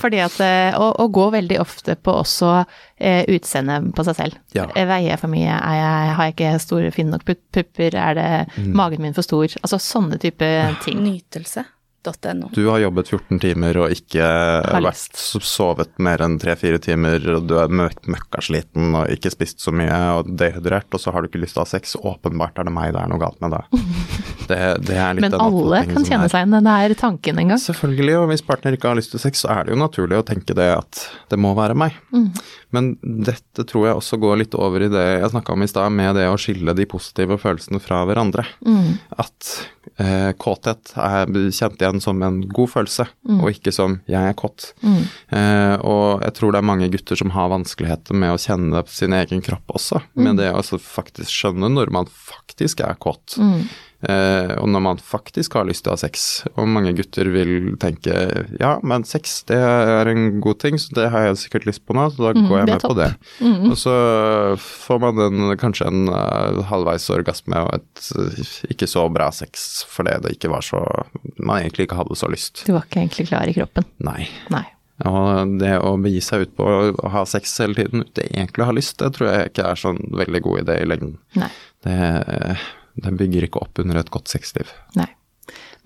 Fordi 0.00 0.20
at 0.24 0.38
eh, 0.44 0.78
å, 0.78 0.90
å 1.02 1.08
gå 1.12 1.26
veldig 1.34 1.58
ofte 1.62 1.96
på 2.00 2.14
også 2.22 2.52
eh, 3.00 3.24
utseendet 3.30 3.90
på 3.96 4.04
seg 4.06 4.18
selv. 4.18 4.38
Ja. 4.56 4.66
Eh, 4.74 4.86
Veier 4.90 5.12
jeg 5.14 5.20
for 5.22 5.32
mye? 5.32 5.50
Er 5.56 5.78
jeg, 5.80 6.14
har 6.18 6.28
jeg 6.30 6.36
ikke 6.36 6.52
store, 6.66 6.90
fine 6.94 7.14
nok 7.16 7.26
pupper? 7.28 7.96
Er 7.96 8.14
det 8.18 8.28
Mm. 8.60 8.72
magen 8.76 9.00
min 9.02 9.14
for 9.14 9.22
stor? 9.22 9.46
Altså 9.62 9.78
sånne 9.80 10.18
type 10.20 10.46
ting. 10.84 11.00
Nytelse.no. 12.00 12.50
Du 12.52 12.68
har 12.68 12.78
jobbet 12.78 13.08
14 13.08 13.40
timer 13.40 13.76
og 13.76 13.92
ikke 13.92 14.24
vært 14.82 15.16
sovet 15.16 15.98
mer 15.98 16.22
enn 16.24 16.38
3-4 16.40 16.80
timer, 16.82 17.26
og 17.36 17.48
du 17.48 17.56
er 17.60 17.68
møk 17.68 18.06
møkkasliten 18.10 18.94
og 18.96 19.10
ikke 19.12 19.30
spist 19.30 19.60
så 19.60 19.72
mye 19.72 19.98
og 20.16 20.30
dehydrert, 20.40 20.88
og 20.92 21.00
så 21.00 21.12
har 21.12 21.22
du 21.22 21.30
ikke 21.30 21.42
lyst 21.42 21.56
til 21.56 21.62
å 21.62 21.66
ha 21.66 21.70
sex. 21.70 21.96
Åpenbart 21.96 22.58
er 22.58 22.68
det 22.68 22.74
meg 22.74 22.94
det 22.94 23.02
er 23.02 23.10
noe 23.10 23.20
galt 23.20 23.40
med 23.40 23.52
det. 23.56 23.64
Det, 24.50 24.60
det 24.88 24.98
Men 25.20 25.36
alle 25.38 25.84
kan 25.86 26.06
kjenne 26.06 26.28
seg 26.30 26.42
igjen. 26.42 26.56
denne 26.56 26.76
er 26.84 26.94
tanken 26.98 27.38
en 27.38 27.52
gang. 27.52 27.60
Selvfølgelig, 27.62 28.16
og 28.18 28.30
hvis 28.32 28.46
partner 28.46 28.74
ikke 28.74 28.90
har 28.90 28.98
lyst 28.98 29.14
til 29.14 29.22
sex, 29.22 29.44
så 29.44 29.52
er 29.52 29.66
det 29.66 29.76
jo 29.76 29.82
naturlig 29.82 30.18
å 30.18 30.26
tenke 30.26 30.56
det 30.56 30.70
at 30.74 31.04
det 31.30 31.38
må 31.38 31.52
være 31.58 31.76
meg. 31.78 31.94
Mm. 32.14 32.32
Men 32.74 32.92
dette 33.02 33.66
tror 33.66 33.88
jeg 33.88 33.98
også 33.98 34.18
går 34.22 34.40
litt 34.42 34.56
over 34.58 34.86
i 34.86 34.90
det 34.90 35.04
jeg 35.20 35.32
snakka 35.32 35.54
om 35.54 35.62
i 35.66 35.70
stad, 35.70 35.94
med 35.94 36.16
det 36.18 36.26
å 36.30 36.38
skille 36.40 36.74
de 36.78 36.86
positive 36.90 37.38
følelsene 37.42 37.82
fra 37.82 38.02
hverandre. 38.08 38.46
Mm. 38.66 38.98
At 39.22 39.50
eh, 40.02 40.30
kåthet 40.38 40.94
er 40.98 41.30
kjent 41.54 41.82
igjen 41.90 42.00
som 42.02 42.22
en 42.22 42.40
god 42.48 42.70
følelse, 42.70 43.06
Mm. 43.28 43.40
og 43.42 43.50
ikke 43.50 43.72
som 43.72 44.00
'jeg 44.08 44.28
er 44.30 44.34
kåt'. 44.34 44.72
Eh, 45.30 45.76
og 45.84 46.22
jeg 46.22 46.32
tror 46.34 46.52
det 46.52 46.58
er 46.58 46.62
mange 46.70 46.90
gutter 46.90 47.16
som 47.16 47.30
har 47.30 47.48
vanskeligheter 47.50 48.14
med 48.14 48.30
å 48.30 48.38
kjenne 48.38 48.88
sin 48.88 49.12
egen 49.12 49.42
kropp 49.42 49.66
også, 49.68 50.02
Mm. 50.16 50.22
med 50.24 50.36
det 50.38 50.52
å 50.52 50.56
altså 50.56 50.78
faktisk 50.80 51.28
skjønne 51.30 51.68
når 51.70 51.90
man 51.90 52.06
faktisk 52.06 52.80
er 52.80 52.94
kåt. 52.94 53.36
Mm. 54.00 54.08
Eh, 54.10 54.52
og 54.56 54.68
når 54.72 54.80
man 54.86 55.00
faktisk 55.04 55.52
har 55.58 55.66
lyst 55.68 55.84
til 55.84 55.92
å 55.92 55.96
ha 55.96 56.00
sex, 56.00 56.22
og 56.54 56.68
mange 56.72 56.94
gutter 56.96 57.28
vil 57.28 57.74
tenke 57.82 58.14
ja, 58.58 58.78
men 58.82 59.04
sex 59.04 59.42
det 59.50 59.58
er 59.60 60.08
en 60.08 60.40
god 60.40 60.58
ting, 60.62 60.78
så 60.80 60.94
det 60.96 61.10
har 61.12 61.26
jeg 61.26 61.36
sikkert 61.42 61.66
lyst 61.68 61.84
på 61.84 61.96
nå, 61.98 62.06
så 62.14 62.30
da 62.30 62.32
Mm, 62.40 62.48
går 62.48 62.58
jeg 62.62 62.68
med 62.70 62.80
topp. 62.80 62.90
på 62.94 62.96
det. 62.96 63.10
det. 63.42 63.68
Og 63.70 63.76
så 63.76 63.94
får 64.56 65.00
man 65.04 65.18
en, 65.26 65.56
kanskje 65.60 65.86
en 65.90 66.08
uh, 66.08 66.62
halvveis 66.70 67.10
orgasme 67.12 67.60
og 67.66 67.74
et 67.76 68.10
uh, 68.16 68.40
ikke 68.72 68.88
så 68.88 69.04
bra 69.12 69.28
sex 69.34 69.84
fordi 69.90 70.16
det 70.24 70.32
ikke 70.38 70.50
var 70.52 70.64
så 70.64 70.80
Man 71.36 71.60
egentlig 71.60 71.88
ikke 71.88 71.98
hadde 72.00 72.16
så 72.16 72.28
lyst. 72.32 72.64
Du 72.66 72.72
var 72.72 72.84
ikke 72.88 73.00
egentlig 73.02 73.28
klar 73.28 73.48
i 73.48 73.54
kroppen. 73.56 73.84
Nei. 74.04 74.28
Nei. 74.52 74.64
Og 75.08 75.54
det 75.60 75.74
å 75.80 75.94
begi 76.00 76.20
seg 76.24 76.42
ut 76.44 76.56
på 76.58 76.64
å 76.68 77.08
ha 77.12 77.22
sex 77.28 77.52
hele 77.62 77.74
tiden 77.78 78.02
uten 78.04 78.24
egentlig 78.26 78.64
å 78.64 78.68
ha 78.68 78.74
lyst, 78.76 78.98
det 79.00 79.12
tror 79.16 79.30
jeg 79.32 79.52
ikke 79.52 79.68
er 79.70 79.80
sånn 79.80 80.00
veldig 80.12 80.42
god 80.44 80.60
idé 80.64 80.76
i 80.82 80.88
lengden. 80.88 81.14
Nei. 81.40 81.48
Det, 81.84 81.96
det 82.96 83.12
bygger 83.18 83.46
ikke 83.46 83.60
opp 83.62 83.78
under 83.78 83.96
et 84.00 84.10
godt 84.10 84.28
sexliv. 84.32 84.66
Nei. 84.96 85.08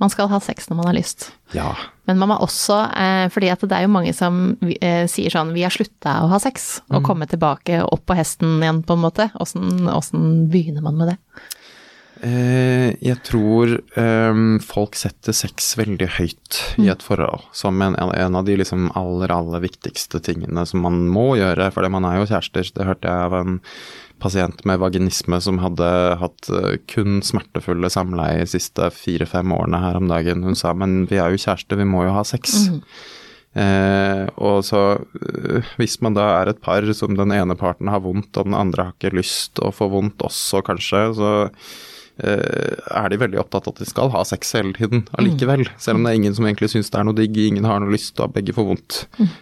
Man 0.03 0.11
skal 0.11 0.27
ha 0.29 0.41
sex 0.43 0.67
når 0.69 0.77
man 0.81 0.87
har 0.91 0.97
lyst. 0.97 1.29
Ja. 1.55 1.69
Men 2.09 2.19
man 2.19 2.29
må 2.33 2.37
også, 2.43 2.81
eh, 2.99 3.29
fordi 3.31 3.49
at 3.53 3.61
det 3.63 3.73
er 3.77 3.85
jo 3.87 3.93
mange 3.95 4.13
som 4.13 4.57
eh, 4.81 5.07
sier 5.09 5.31
sånn 5.31 5.53
vi 5.55 5.63
har 5.63 5.71
slutta 5.71 6.17
å 6.25 6.29
ha 6.33 6.39
sex, 6.43 6.81
og 6.91 7.01
Mm. 7.03 7.05
komme 7.07 7.27
tilbake 7.31 7.79
opp 7.87 8.05
på 8.07 8.17
hesten 8.19 8.59
igjen, 8.61 8.83
på 8.85 8.93
en 8.99 9.05
måte. 9.07 9.31
Åssen 9.41 9.87
åssen 9.89 10.51
begynner 10.51 10.83
man 10.83 10.97
med 10.99 11.09
det? 11.13 11.19
Eh, 12.25 12.95
jeg 13.03 13.19
tror 13.27 13.73
ehm, 13.99 14.61
folk 14.63 14.95
setter 14.97 15.35
sex 15.35 15.75
veldig 15.77 16.07
høyt 16.17 16.61
i 16.81 16.87
et 16.89 17.03
forhold, 17.03 17.43
som 17.53 17.81
en, 17.83 17.97
en 17.99 18.37
av 18.39 18.45
de 18.47 18.57
liksom 18.61 18.87
aller, 18.97 19.33
aller 19.35 19.61
viktigste 19.61 20.21
tingene 20.25 20.65
som 20.67 20.81
man 20.87 21.03
må 21.11 21.35
gjøre, 21.37 21.71
For 21.75 21.87
man 21.93 22.05
er 22.09 22.21
jo 22.23 22.29
kjærester. 22.31 22.71
Det 22.73 22.87
hørte 22.87 23.11
jeg 23.11 23.27
av 23.29 23.35
en 23.41 23.61
pasient 24.23 24.65
med 24.69 24.81
vaginisme 24.83 25.41
som 25.43 25.61
hadde 25.63 25.89
hatt 26.21 26.49
eh, 26.53 26.77
kun 26.91 27.21
smertefulle 27.25 27.91
samleie 27.93 28.45
de 28.45 28.51
siste 28.55 28.89
fire-fem 28.95 29.53
årene 29.55 29.83
her 29.83 29.99
om 30.01 30.09
dagen. 30.11 30.45
Hun 30.47 30.59
sa 30.59 30.73
men 30.77 31.05
vi 31.11 31.21
er 31.21 31.35
jo 31.35 31.41
kjærester, 31.41 31.81
vi 31.81 31.89
må 31.89 32.07
jo 32.07 32.15
ha 32.17 32.25
sex. 32.29 32.57
Eh, 33.55 34.25
og 34.43 34.65
så 34.67 34.83
eh, 34.99 35.75
hvis 35.79 36.01
man 36.03 36.17
da 36.17 36.27
er 36.41 36.51
et 36.51 36.63
par 36.65 36.87
som 36.97 37.15
den 37.19 37.35
ene 37.35 37.55
parten 37.59 37.91
har 37.93 38.03
vondt, 38.03 38.33
og 38.37 38.49
den 38.49 38.57
andre 38.59 38.89
har 38.89 38.97
ikke 38.97 39.15
lyst 39.15 39.63
å 39.63 39.71
få 39.75 39.91
vondt 39.93 40.25
også, 40.27 40.65
kanskje, 40.67 41.05
så 41.19 41.35
er 42.19 43.09
de 43.11 43.19
veldig 43.19 43.41
opptatt 43.43 43.67
av 43.67 43.75
at 43.75 43.83
de 43.83 43.89
skal 43.91 44.13
ha 44.15 44.23
sex 44.29 44.55
hele 44.55 44.75
tiden 44.77 45.03
allikevel. 45.19 45.67
Selv 45.83 45.99
om 45.99 46.07
det 46.07 46.13
er 46.13 46.21
ingen 46.21 46.37
som 46.37 46.47
egentlig 46.47 46.71
syns 46.75 46.93
det 46.95 47.01
er 47.01 47.09
noe 47.09 47.19
digg, 47.19 47.37
ingen 47.43 47.67
har 47.67 47.83
noe 47.83 47.95
lyst, 47.95 48.21
og 48.23 48.35
begge 48.37 48.55
får 48.55 48.69
vondt, 48.71 49.01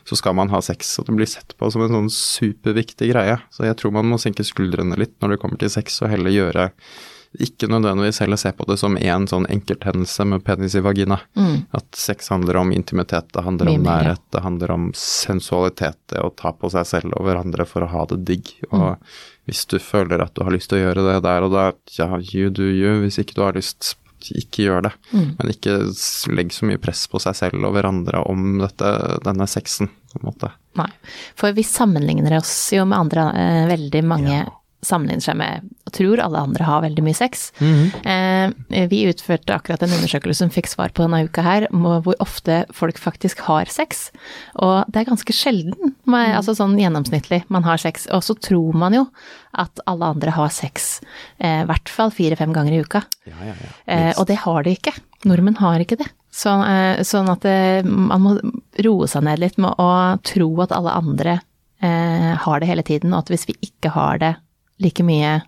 så 0.09 0.19
skal 0.19 0.37
man 0.39 0.53
ha 0.55 0.63
sex. 0.65 0.95
Og 1.01 1.09
det 1.09 1.17
blir 1.21 1.31
sett 1.31 1.57
på 1.59 1.71
som 1.73 1.85
en 1.85 1.97
sånn 1.99 2.13
superviktig 2.17 3.13
greie. 3.13 3.39
Så 3.53 3.69
jeg 3.69 3.77
tror 3.81 3.97
man 3.99 4.09
må 4.09 4.21
senke 4.23 4.47
skuldrene 4.47 4.97
litt 5.01 5.19
når 5.21 5.35
det 5.35 5.43
kommer 5.45 5.61
til 5.61 5.73
sex, 5.73 6.01
og 6.01 6.13
heller 6.15 6.33
gjøre 6.33 6.71
ikke 7.41 7.65
nødvendigvis 7.65 8.19
heller 8.21 8.37
se 8.37 8.51
på 8.53 8.67
det 8.69 8.75
som 8.77 8.97
én 9.01 9.25
sånn 9.25 9.47
enkelthendelse 9.49 10.27
med 10.29 10.43
penis 10.45 10.75
i 10.77 10.83
vagina. 10.85 11.17
At 11.73 11.89
sex 11.97 12.29
handler 12.29 12.59
om 12.61 12.73
intimitet, 12.77 13.31
det 13.33 13.45
handler 13.47 13.71
om 13.73 13.87
nærhet, 13.87 14.21
det 14.35 14.43
handler 14.45 14.75
om 14.75 14.91
sensualitet, 14.97 15.97
det 16.13 16.21
å 16.21 16.29
ta 16.37 16.53
på 16.53 16.69
seg 16.75 16.85
selv 16.91 17.17
og 17.17 17.25
hverandre 17.25 17.65
for 17.69 17.87
å 17.87 17.89
ha 17.89 18.05
det 18.11 18.21
digg. 18.29 18.53
Og 18.69 19.01
hvis 19.48 19.64
du 19.70 19.78
føler 19.83 20.22
at 20.22 20.35
du 20.37 20.44
har 20.46 20.55
lyst 20.55 20.70
til 20.70 20.78
å 20.78 20.85
gjøre 20.87 21.07
det 21.09 21.16
der 21.24 21.46
og 21.46 21.52
da, 21.55 21.64
ja, 21.98 22.09
you 22.20 22.50
do 22.55 22.62
you. 22.68 23.00
Hvis 23.02 23.18
ikke 23.18 23.35
du 23.35 23.42
har 23.42 23.57
lyst, 23.59 23.96
ikke 24.22 24.68
gjør 24.68 24.85
det. 24.87 24.92
Men 25.12 25.50
ikke 25.50 25.78
legg 26.31 26.55
så 26.55 26.68
mye 26.68 26.78
press 26.83 27.09
på 27.11 27.18
seg 27.22 27.35
selv 27.35 27.66
og 27.66 27.74
hverandre 27.74 28.22
om 28.31 28.61
dette, 28.62 28.92
denne 29.26 29.48
sexen, 29.50 29.90
på 30.12 30.20
en 30.20 30.28
måte. 30.31 30.52
Nei. 30.78 30.88
For 31.38 31.52
vi 31.57 31.64
sammenligner 31.66 32.38
oss 32.38 32.55
jo 32.76 32.85
med 32.87 32.98
andre, 32.98 33.26
eh, 33.35 33.66
veldig 33.72 34.05
mange 34.07 34.37
Ja. 34.44 34.44
Sammenligner 34.83 35.25
seg 35.25 35.37
med 35.38 35.68
og 35.87 35.92
tror 35.95 36.21
alle 36.25 36.40
andre 36.42 36.66
har 36.66 36.83
veldig 36.85 37.05
mye 37.07 37.16
sex. 37.16 37.51
eh, 37.62 38.87
vi 38.90 39.03
utførte 39.11 39.55
akkurat 39.55 39.83
en 39.85 39.95
undersøkelse 39.95 40.42
som 40.42 40.51
fikk 40.51 40.71
svar 40.71 40.92
på 40.95 41.05
denne 41.05 41.25
uka 41.27 41.45
her, 41.45 41.66
hvor 41.71 42.16
ofte 42.23 42.64
folk 42.75 42.99
faktisk 42.99 43.45
har 43.49 43.71
sex. 43.71 44.11
Og 44.62 44.85
det 44.88 45.03
er 45.03 45.11
ganske 45.11 45.37
sjelden, 45.37 45.95
med, 46.05 46.35
altså 46.37 46.55
sånn 46.59 46.79
gjennomsnittlig, 46.81 47.45
man 47.49 47.64
har 47.64 47.79
sex. 47.79 48.09
Og 48.11 48.25
så 48.27 48.35
tror 48.35 48.75
man 48.75 48.97
jo 48.97 49.07
at 49.53 49.83
alle 49.87 50.09
andre 50.14 50.33
har 50.35 50.51
sex 50.55 51.01
eh, 51.38 51.62
i 51.62 51.68
hvert 51.68 51.92
fall 51.92 52.11
fire-fem 52.14 52.53
ganger 52.57 52.73
i 52.73 52.83
uka. 52.83 53.05
Ja, 53.29 53.38
ja, 53.53 53.55
ja. 53.55 53.73
Eh, 53.87 54.12
og 54.16 54.27
det 54.31 54.40
har 54.47 54.64
de 54.64 54.75
ikke. 54.79 54.95
Nordmenn 55.29 55.61
har 55.61 55.83
ikke 55.83 56.01
det. 56.01 56.09
Så, 56.33 56.55
eh, 56.64 57.03
sånn 57.05 57.29
at 57.29 57.45
eh, 57.45 57.85
man 57.85 58.23
må 58.25 58.37
roe 58.83 59.09
seg 59.11 59.27
ned 59.27 59.42
litt 59.42 59.59
med 59.61 59.77
å 59.83 60.16
tro 60.25 60.49
at 60.64 60.73
alle 60.73 60.95
andre 60.97 61.37
eh, 61.85 62.33
har 62.40 62.62
det 62.62 62.71
hele 62.71 62.85
tiden, 62.87 63.12
og 63.12 63.27
at 63.27 63.35
hvis 63.35 63.45
vi 63.51 63.59
ikke 63.68 63.92
har 63.92 64.23
det 64.23 64.33
like 64.83 65.07
mye 65.07 65.38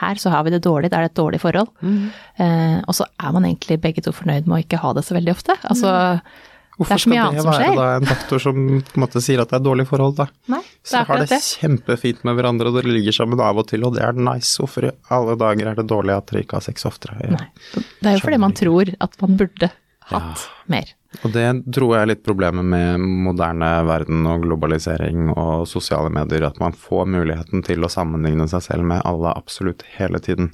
her, 0.00 0.18
så 0.18 0.30
har 0.32 0.42
vi 0.46 0.50
det 0.50 0.62
dårlig, 0.64 0.90
da 0.90 0.98
er 0.98 1.06
det 1.06 1.12
et 1.12 1.20
dårlig 1.20 1.38
forhold. 1.42 1.68
Eh, 1.84 2.80
og 2.82 2.94
så 2.98 3.06
er 3.20 3.36
man 3.36 3.44
egentlig 3.46 3.78
begge 3.84 4.02
to 4.02 4.10
fornøyd 4.14 4.48
med 4.50 4.56
å 4.58 4.64
ikke 4.64 4.80
ha 4.82 4.90
det 4.96 5.04
så 5.06 5.14
veldig 5.14 5.34
ofte. 5.36 5.54
Altså, 5.70 5.92
det 6.18 6.80
Hvorfor 6.80 6.96
er 6.96 7.02
så 7.04 7.10
mye 7.12 7.26
skal 7.30 7.44
det 7.44 7.66
være 7.68 7.74
da 7.78 7.90
en 8.00 8.08
faktor 8.10 8.40
som 8.42 8.56
på 8.82 8.96
en 8.98 9.02
måte 9.04 9.20
sier 9.22 9.38
at 9.44 9.52
det 9.52 9.60
er 9.60 9.62
dårlig 9.62 9.84
forhold, 9.86 10.16
da? 10.18 10.26
Nei, 10.50 10.58
det 10.66 10.90
Så 10.90 11.04
har 11.06 11.20
det 11.22 11.28
det. 11.30 11.38
kjempefint 11.60 12.24
med 12.26 12.34
hverandre, 12.40 12.66
og 12.72 12.80
dere 12.80 12.90
ligger 12.96 13.14
sammen 13.14 13.38
av 13.46 13.60
og 13.62 13.68
til, 13.70 13.86
og 13.86 13.94
det 13.94 14.02
er 14.02 14.18
nice. 14.18 14.56
Hvorfor 14.58 14.88
i 14.88 14.90
alle 15.14 15.36
dager 15.38 15.70
er 15.70 15.78
det 15.78 15.86
dårlig 15.92 16.16
at 16.16 16.26
dere 16.32 16.42
ikke 16.42 16.58
har 16.58 16.66
sex 16.66 16.82
oftere? 16.90 17.14
Nei. 17.30 17.46
Det 17.78 18.10
er 18.10 18.18
jo 18.18 18.24
fordi 18.26 18.40
man 18.42 18.56
tror 18.58 18.90
at 19.06 19.14
man 19.22 19.38
burde 19.38 19.70
hatt 20.10 20.48
mer. 20.70 20.94
Og 21.22 21.30
det 21.30 21.44
tror 21.74 21.92
jeg 21.94 22.02
er 22.02 22.08
litt 22.10 22.22
problemet 22.26 22.66
med 22.66 22.98
moderne 22.98 23.68
verden 23.86 24.24
og 24.26 24.42
globalisering 24.42 25.28
og 25.30 25.66
sosiale 25.70 26.10
medier, 26.12 26.42
at 26.48 26.58
man 26.58 26.74
får 26.74 27.06
muligheten 27.12 27.62
til 27.66 27.86
å 27.86 27.90
sammenligne 27.92 28.48
seg 28.50 28.64
selv 28.66 28.88
med 28.90 29.04
alle 29.06 29.30
absolutt 29.30 29.84
hele 29.94 30.18
tiden. 30.24 30.50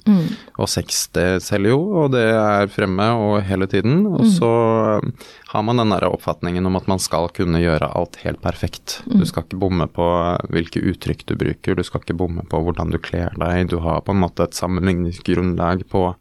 Og 0.61 0.69
sex, 0.69 1.07
det 1.17 1.41
selger 1.47 1.73
jo, 1.73 1.81
og 2.03 2.13
det 2.13 2.27
er 2.29 2.69
fremme 2.71 3.09
og 3.17 3.39
hele 3.47 3.65
tiden. 3.71 4.05
Og 4.05 4.27
så 4.35 4.51
har 5.51 5.65
man 5.65 5.81
den 5.81 5.95
der 5.95 6.07
oppfatningen 6.11 6.69
om 6.69 6.77
at 6.77 6.89
man 6.91 7.01
skal 7.01 7.31
kunne 7.33 7.63
gjøre 7.63 7.89
alt 7.97 8.21
helt 8.21 8.41
perfekt. 8.45 9.01
Du 9.09 9.25
skal 9.25 9.47
ikke 9.47 9.61
bomme 9.65 9.89
på 9.89 10.07
hvilke 10.53 10.83
uttrykk 10.93 11.25
du 11.31 11.37
bruker, 11.41 11.75
du 11.75 11.83
skal 11.87 12.05
ikke 12.05 12.19
bomme 12.21 12.45
på 12.51 12.61
hvordan 12.61 12.93
du 12.93 13.01
kler 13.01 13.33
deg. 13.41 13.71
Du 13.73 13.79
har 13.81 14.05
på 14.05 14.13
en 14.13 14.21
måte 14.27 14.45
et 14.45 14.57
sammenligningsgrunnlag 14.57 15.87
på 15.89 16.11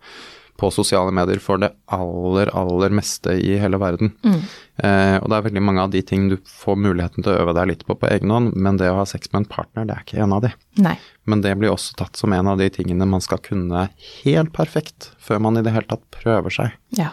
på 0.60 0.68
sosiale 0.74 1.12
medier 1.14 1.40
for 1.42 1.60
det 1.62 1.70
aller, 1.94 2.50
aller 2.56 2.92
meste 2.94 3.32
i 3.40 3.54
hele 3.60 3.80
verden. 3.80 4.12
Mm. 4.26 4.40
Eh, 4.84 5.16
og 5.20 5.30
det 5.30 5.38
er 5.38 5.46
veldig 5.48 5.62
mange 5.64 5.84
av 5.86 5.94
de 5.94 6.02
ting 6.06 6.28
du 6.30 6.36
får 6.48 6.76
muligheten 6.80 7.24
til 7.24 7.32
å 7.32 7.42
øve 7.44 7.54
deg 7.56 7.72
litt 7.72 7.86
på 7.88 7.96
på 8.00 8.10
egen 8.10 8.32
hånd, 8.34 8.52
men 8.56 8.80
det 8.80 8.90
å 8.92 8.98
ha 9.00 9.06
sex 9.08 9.32
med 9.32 9.42
en 9.42 9.50
partner, 9.56 9.88
det 9.88 9.96
er 9.96 10.04
ikke 10.04 10.20
en 10.24 10.36
av 10.36 10.44
de. 10.44 10.52
Nei. 10.84 10.96
Men 11.30 11.44
det 11.44 11.56
blir 11.60 11.72
også 11.72 11.96
tatt 12.00 12.20
som 12.20 12.34
en 12.36 12.52
av 12.52 12.60
de 12.60 12.68
tingene 12.72 13.08
man 13.08 13.24
skal 13.24 13.40
kunne 13.44 13.88
helt 14.22 14.52
perfekt 14.56 15.10
før 15.20 15.42
man 15.46 15.60
i 15.60 15.64
det 15.64 15.74
hele 15.74 15.88
tatt 15.88 16.04
prøver 16.14 16.56
seg. 16.60 16.78
Ja. 16.96 17.12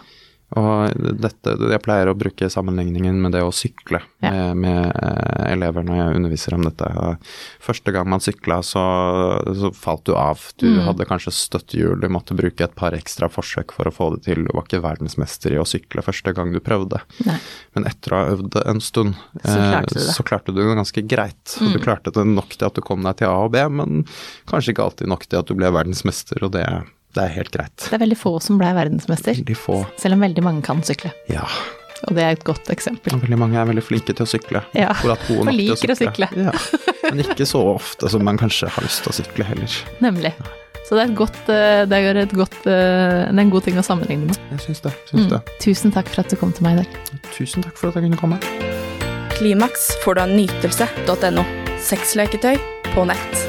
Og 0.56 0.94
dette, 1.20 1.58
jeg 1.60 1.82
pleier 1.84 2.08
å 2.08 2.14
bruke 2.16 2.48
sammenligningen 2.48 3.18
med 3.20 3.34
det 3.36 3.42
å 3.44 3.50
sykle 3.52 4.00
Ja. 4.24 4.32
med, 4.32 4.58
med 4.64 4.94
eh, 4.96 5.52
elever 5.52 5.84
når 5.84 5.98
jeg 6.00 6.16
underviser 6.22 6.56
om 6.56 6.64
dette. 6.64 6.88
Første 7.60 7.92
gang 7.92 8.08
man 8.08 8.24
sykla, 8.24 8.62
så, 8.64 8.84
så 9.60 9.74
falt 9.76 10.06
du 10.08 10.14
av. 10.16 10.40
Du 10.58 10.68
Mm. 10.70 10.86
hadde 10.88 11.06
kanskje 11.10 11.34
støttehjul, 11.36 12.00
du 12.00 12.08
måtte 12.10 12.36
bruke 12.38 12.64
et 12.64 12.76
par 12.80 12.96
ekstra 12.96 13.28
forsøk 13.30 13.72
for 13.76 13.90
å 13.90 13.94
få 13.94 14.08
det 14.16 14.24
til. 14.30 14.46
Du 14.48 14.54
var 14.56 14.64
ikke 14.64 14.82
verdensmester 14.84 15.52
i 15.52 15.60
å 15.60 15.68
sykle 15.68 16.02
første 16.06 16.32
gang 16.34 16.54
du 16.56 16.60
prøvde. 16.64 17.02
Nei. 17.28 17.38
Men 17.76 17.86
etter 17.92 18.14
å 18.16 18.22
ha 18.24 18.32
øvd 18.38 18.50
det 18.56 18.64
en 18.72 18.80
stund, 18.80 19.16
Så 19.44 19.60
klarte 19.60 19.94
du 19.94 20.00
eh, 20.00 20.08
det. 20.08 20.26
Klarte 20.32 20.56
du 20.56 20.62
det 20.64 20.76
ganske 20.80 21.02
greit. 21.08 21.58
Mm. 21.60 21.74
du 21.74 21.80
klarte 21.84 22.12
det 22.16 22.26
nok 22.26 22.56
til 22.56 22.68
at 22.72 22.74
du 22.74 22.82
kom 22.82 23.04
deg 23.04 23.18
til 23.20 23.28
A 23.28 23.36
og 23.46 23.52
B, 23.52 23.68
men 23.70 24.06
kanskje 24.48 24.72
ikke 24.74 24.88
alltid 24.88 25.08
nok 25.12 25.28
til 25.28 25.40
at 25.44 25.48
du 25.52 25.56
ble 25.60 25.72
verdensmester, 25.76 26.40
og 26.48 26.52
det, 26.56 26.66
det 27.18 27.24
er 27.26 27.34
helt 27.40 27.52
greit. 27.54 27.76
Det 27.88 27.96
er 27.98 28.04
veldig 28.06 28.18
få 28.22 28.36
som 28.46 28.60
ble 28.62 28.70
verdensmester, 28.78 29.34
Veldig 29.42 29.58
få. 29.58 29.82
selv 30.00 30.18
om 30.18 30.24
veldig 30.28 30.44
mange 30.46 30.64
kan 30.66 30.82
sykle. 30.86 31.12
Ja. 31.34 31.44
Og 32.08 32.14
det 32.14 32.22
er 32.24 32.36
et 32.36 32.44
godt 32.46 32.70
eksempel. 32.70 33.16
Og 33.18 33.24
Veldig 33.26 33.40
mange 33.42 33.58
er 33.58 33.66
veldig 33.66 33.82
flinke 33.84 34.14
til 34.14 34.22
å 34.28 34.30
sykle. 34.30 34.62
Ja, 34.78 34.92
og 34.94 35.18
liker 35.18 35.42
å 35.50 35.56
liker 35.58 35.94
å 35.96 35.98
sykle. 35.98 36.30
Ja. 36.38 36.54
Men 37.10 37.24
ikke 37.26 37.48
så 37.50 37.64
ofte 37.74 38.10
som 38.14 38.22
man 38.28 38.38
kanskje 38.38 38.70
har 38.70 38.86
lyst 38.86 39.02
til 39.04 39.10
å 39.14 39.18
sykle 39.18 39.48
heller. 39.50 39.78
Nemlig. 40.06 40.34
Så 40.88 40.96
det 40.96 41.02
er, 41.02 41.10
et 41.10 41.18
godt, 41.20 41.50
eh, 41.52 41.82
det 41.90 41.98
er, 42.00 42.16
et 42.22 42.32
godt, 42.38 42.60
eh, 42.70 43.26
det 43.28 43.34
er 43.34 43.42
en 43.42 43.50
god 43.52 43.66
ting 43.66 43.76
å 43.82 43.84
sammenligne 43.84 44.30
med. 44.30 44.38
Jeg 44.54 44.62
syns 44.70 44.84
det. 44.86 44.94
Syns 45.10 45.26
Mm. 45.26 45.30
det. 45.34 45.42
Tusen 45.66 45.92
takk 45.92 46.08
for 46.14 46.22
at 46.22 46.30
du 46.30 46.38
kom 46.40 46.54
til 46.54 46.64
meg 46.64 46.78
i 46.78 46.84
dag. 46.84 47.20
Tusen 47.34 47.66
takk 47.66 47.76
for 47.76 47.90
at 47.90 47.96
jeg 48.00 48.06
kunne 48.08 48.22
komme. 48.22 48.40
Klimaks 49.36 49.90
får 50.06 50.16
du 50.16 50.22
av 50.22 50.30
nytelse.no. 50.38 51.44
Sexleketøy 51.82 52.58
på 52.94 53.06
nett. 53.10 53.47